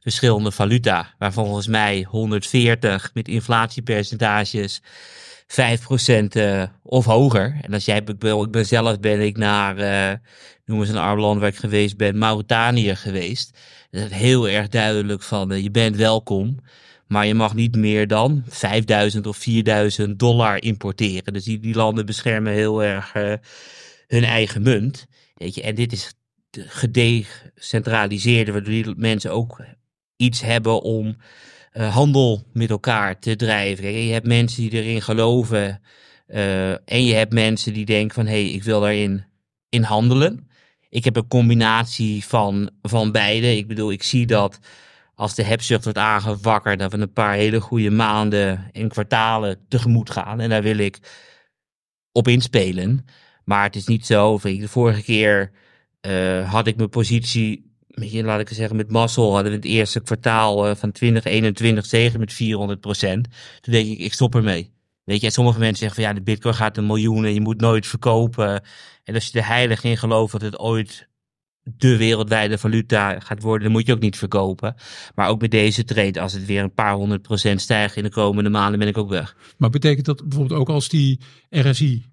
[0.00, 1.14] verschillende valuta.
[1.18, 4.82] Waarvan volgens mij 140 met inflatiepercentages
[5.46, 7.58] 5% eh, of hoger.
[7.62, 10.18] En als jij, ik ben, ik ben zelf ben ik naar, eh
[10.64, 13.58] noem eens een arm land waar ik geweest ben, Mauritanië geweest.
[13.90, 16.58] Dat is heel erg duidelijk van, je bent welkom.
[17.10, 21.32] Maar je mag niet meer dan 5000 of 4000 dollar importeren.
[21.32, 23.32] Dus die, die landen beschermen heel erg eh,
[24.06, 25.06] hun eigen munt.
[25.34, 26.14] Weet je, en dit is
[26.50, 29.60] de gedecentraliseerde, waardoor mensen ook
[30.16, 31.16] iets hebben om
[31.70, 33.92] eh, handel met elkaar te drijven.
[33.92, 35.80] Je hebt mensen die erin geloven.
[36.26, 39.24] eh, en je hebt mensen die denken van hé, hey, ik wil daarin
[39.68, 40.48] in handelen.
[40.88, 43.56] Ik heb een combinatie van, van beide.
[43.56, 44.58] Ik bedoel, ik zie dat
[45.20, 50.10] als de hebzucht wordt aangewakkerd, dat we een paar hele goede maanden en kwartalen tegemoet
[50.10, 50.40] gaan.
[50.40, 50.98] En daar wil ik
[52.12, 53.06] op inspelen.
[53.44, 54.38] Maar het is niet zo.
[54.42, 55.52] De vorige keer
[56.00, 59.34] eh, had ik mijn positie, je, laat ik het zeggen, met mazzel.
[59.34, 63.28] Hadden we het eerste kwartaal eh, van 2021 tegen met 400 procent.
[63.60, 64.72] Toen denk ik, ik stop ermee.
[65.04, 67.60] Weet je, sommige mensen zeggen van ja, de bitcoin gaat een miljoen en je moet
[67.60, 68.62] nooit verkopen.
[69.04, 71.08] En als je er heilig in gelooft dat het ooit
[71.76, 74.74] de wereldwijde valuta gaat worden, dan moet je ook niet verkopen.
[75.14, 78.10] Maar ook met deze trade, als het weer een paar honderd procent stijgt in de
[78.10, 79.36] komende maanden, ben ik ook weg.
[79.58, 82.08] Maar betekent dat bijvoorbeeld ook als die RSI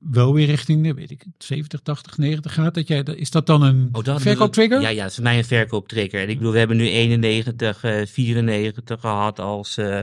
[0.00, 3.62] wel weer richting, eh, weet ik, 70, 80, 90 gaat, dat jij, is dat dan
[3.62, 4.80] een Oh, dat- verkooptrigger?
[4.80, 6.20] Ja, ja, dat is voor mij een verkooptrigger.
[6.20, 10.00] En ik bedoel, we hebben nu 91, eh 94 gehad als, eh,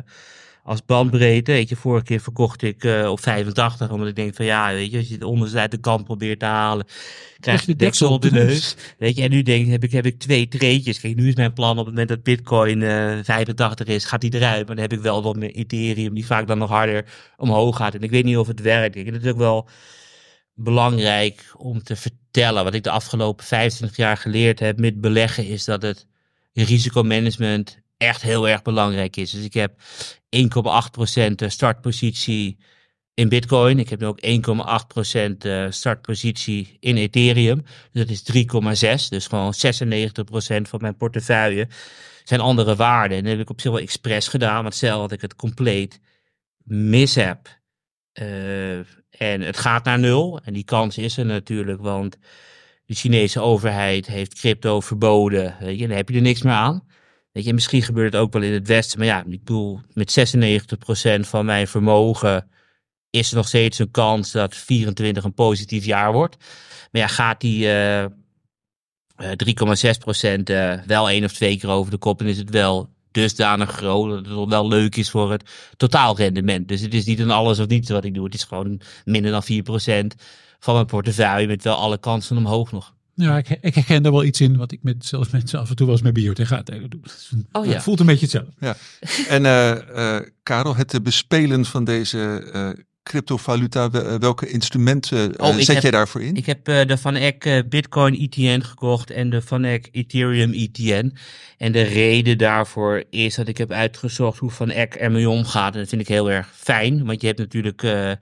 [0.66, 1.52] als bandbreedte.
[1.52, 4.92] Weet je, vorige keer verkocht ik eh, op 85, omdat ik denk van ja, weet
[4.92, 6.86] je, als je de onderste uit de kant probeert te halen,
[7.40, 8.76] krijg je de deksel op de neus.
[8.98, 11.00] Weet je, en nu denk, ik, heb, ik, heb ik twee treetjes.
[11.00, 14.36] Kijk, nu is mijn plan op het moment dat Bitcoin eh 85 is, gaat die
[14.36, 14.68] eruit.
[14.68, 17.06] Maar dan heb ik wel wat meer Ethereum, die vaak dan nog harder
[17.38, 17.96] omhoog gaat.
[17.96, 18.96] En ik weet niet of het werkt.
[18.96, 19.68] Ik vind het ook wel
[20.54, 22.64] belangrijk om te vertellen.
[22.64, 26.08] Wat ik de afgelopen 25 jaar geleerd heb met beleggen, is dat het
[26.54, 29.32] risicomanagement echt heel erg belangrijk is.
[29.32, 29.80] Dus ik heb
[30.30, 32.58] 1,8% startpositie
[33.14, 33.80] in Bitcoin.
[33.80, 37.62] Ik heb nu ook 1,8% eh, startpositie in Ethereum.
[37.92, 38.24] Dus dat is
[39.04, 39.10] 3,6.
[39.10, 41.68] Dus gewoon 96% van mijn portefeuille
[42.24, 43.18] zijn andere waarden.
[43.18, 44.62] En dat heb ik op zich wel expres gedaan.
[44.62, 46.00] Want stel dat ik het compleet
[46.64, 47.60] mis heb.
[48.14, 48.78] eh,
[49.10, 50.40] en het gaat naar nul.
[50.44, 52.18] En die kans is er natuurlijk, want
[52.86, 55.56] de Chinese overheid heeft crypto verboden.
[55.60, 56.88] Weet dan heb je er niks meer aan.
[57.36, 58.98] Weet je, misschien gebeurt het ook wel in het Westen.
[59.00, 60.36] Maar ja, ik bedoel, met
[61.20, 62.50] 96% van mijn vermogen
[63.10, 66.38] is er nog steeds een kans dat 24 een positief jaar wordt.
[66.92, 68.10] Maar ja, gaat die eh, eh,
[70.38, 73.72] 3,6% eh, wel één of twee keer over de kop, dan is het wel dusdanig
[73.72, 76.68] groot dat het wel leuk is voor het totaalrendement.
[76.68, 78.26] Dus het is niet een alles of niets wat ik doe.
[78.26, 80.16] Het is gewoon minder dan 4%
[80.60, 82.95] van mijn portefeuille met wel alle kansen omhoog nog.
[83.18, 85.76] Ja, ik, ik herken daar wel iets in wat ik met zelfs mensen af en
[85.76, 87.00] toe wel eens met biotech-aandelen doe.
[87.04, 87.72] Het is een- Oh ja.
[87.72, 88.76] Het voelt een beetje hetzelfde.
[89.28, 92.70] En eh, eh, Karel, het bespelen van deze eh,
[93.06, 96.36] cryptovaluta, wel- welke instrumenten eh, Oh, zet heb- jij daarvoor in?
[96.36, 100.54] Ik heb eh, de Van Eck eh, Bitcoin ETN gekocht en de Van Eck Ethereum
[100.54, 101.14] ETN.
[101.58, 105.74] En de reden daarvoor is dat ik heb uitgezocht hoe Van Eck ermee omgaat.
[105.74, 108.18] En dat vind ik heel erg fijn, want je hebt natuurlijk eh, eh,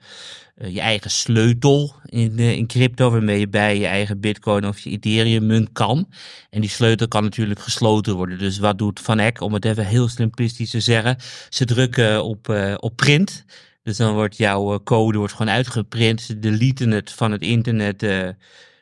[0.68, 4.90] je eigen sleutel in, eh, in crypto, waarmee je bij je eigen Bitcoin of je
[4.90, 6.08] Ethereum munt kan.
[6.50, 8.38] En die sleutel kan natuurlijk gesloten worden.
[8.38, 11.16] Dus wat doet Van Eck, om het even heel simplistisch te zeggen?
[11.48, 13.44] Ze drukken op, eh, op print.
[13.84, 16.20] Dus dan wordt jouw eh, code wordt gewoon uitgeprint.
[16.20, 18.28] Ze deleten het van het internet, eh,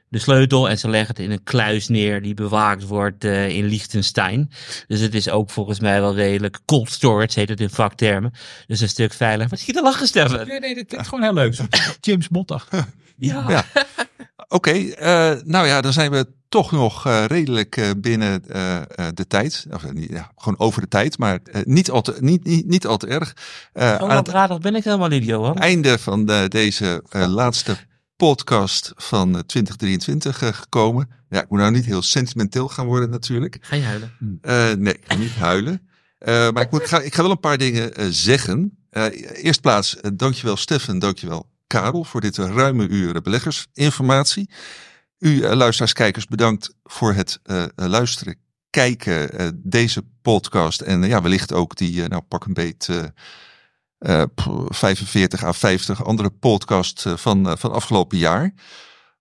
[0.08, 0.68] de sleutel.
[0.68, 4.50] En ze leggen het in een kluis neer die bewaakt wordt eh, in Liechtenstein.
[4.86, 8.32] Dus het is ook volgens mij wel redelijk cold storage, heet het in vaktermen.
[8.66, 9.50] Dus een stuk veiliger.
[9.50, 10.46] Wat schiet er lachen, Stefan?
[10.46, 11.54] Nee, nee, dit is gewoon heel leuk.
[11.54, 11.64] Zo,
[12.00, 12.54] James Bond.
[13.16, 13.44] Ja.
[13.48, 13.64] Ja.
[14.48, 18.42] Oké, eh, nou ja, dan zijn we toch nog eh, redelijk eh, binnen
[19.14, 19.66] de tijd.
[19.70, 23.06] Of, ja, gewoon over de tijd, maar niet, al te, niet, niet, niet al te
[23.06, 23.36] erg.
[23.74, 25.56] Zo aan het ben ik helemaal niet, Johan.
[25.58, 27.76] einde van de, deze laatste
[28.28, 31.08] podcast van eh, 2023 eh, gekomen.
[31.28, 33.58] Ja, ik moet nou niet heel sentimenteel gaan worden natuurlijk.
[33.60, 34.12] Ga je huilen?
[34.40, 35.88] Eh, nee, ik ga niet huilen.
[36.24, 38.78] Maar ik, moet, ik, ga, ik ga wel een paar dingen zeggen.
[39.32, 44.50] Eerst plaats, dankjewel Stefan, dankjewel Karel voor dit ruime uur beleggersinformatie.
[45.18, 48.36] U eh, luisteraars, kijkers, bedankt voor het eh, luisteren,
[48.70, 50.80] kijken, eh, deze podcast.
[50.80, 53.04] En eh, ja, wellicht ook die, eh, nou pak een beet, eh,
[53.98, 58.54] eh, pff, 45 à 50 andere podcast eh, van, eh, van afgelopen jaar.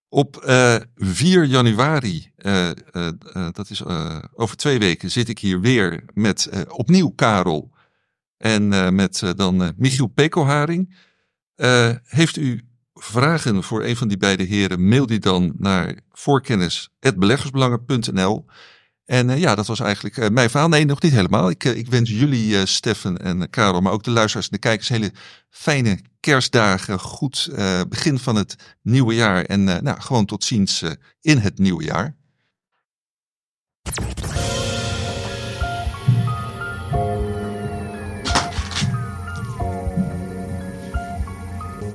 [0.10, 5.40] Op eh 4 januari, eh, eh, eh, dat is eh, over twee weken, zit ik
[5.40, 7.72] hier weer met eh, opnieuw Karel
[8.38, 11.10] en eh, met eh, dan eh, Michiel Pekelharing.
[11.62, 12.62] Eh, heeft u
[12.94, 18.46] vragen voor een van die beide heren, mail die dan naar voorkennis.beleggersbelangen.nl.
[19.06, 20.70] En eh, ja, dat was eigenlijk eh, mijn verhaal.
[20.70, 21.50] Nee, nog niet helemaal.
[21.50, 25.12] Ik, ik wens jullie, Stefan en Karel, maar ook de luisteraars en de kijkers, hele
[25.50, 27.00] fijne kerstdagen.
[27.00, 27.50] Goed
[27.90, 29.44] begin van het nieuwe jaar.
[29.44, 30.84] En nou, gewoon tot ziens
[31.22, 32.16] in het nieuwe jaar.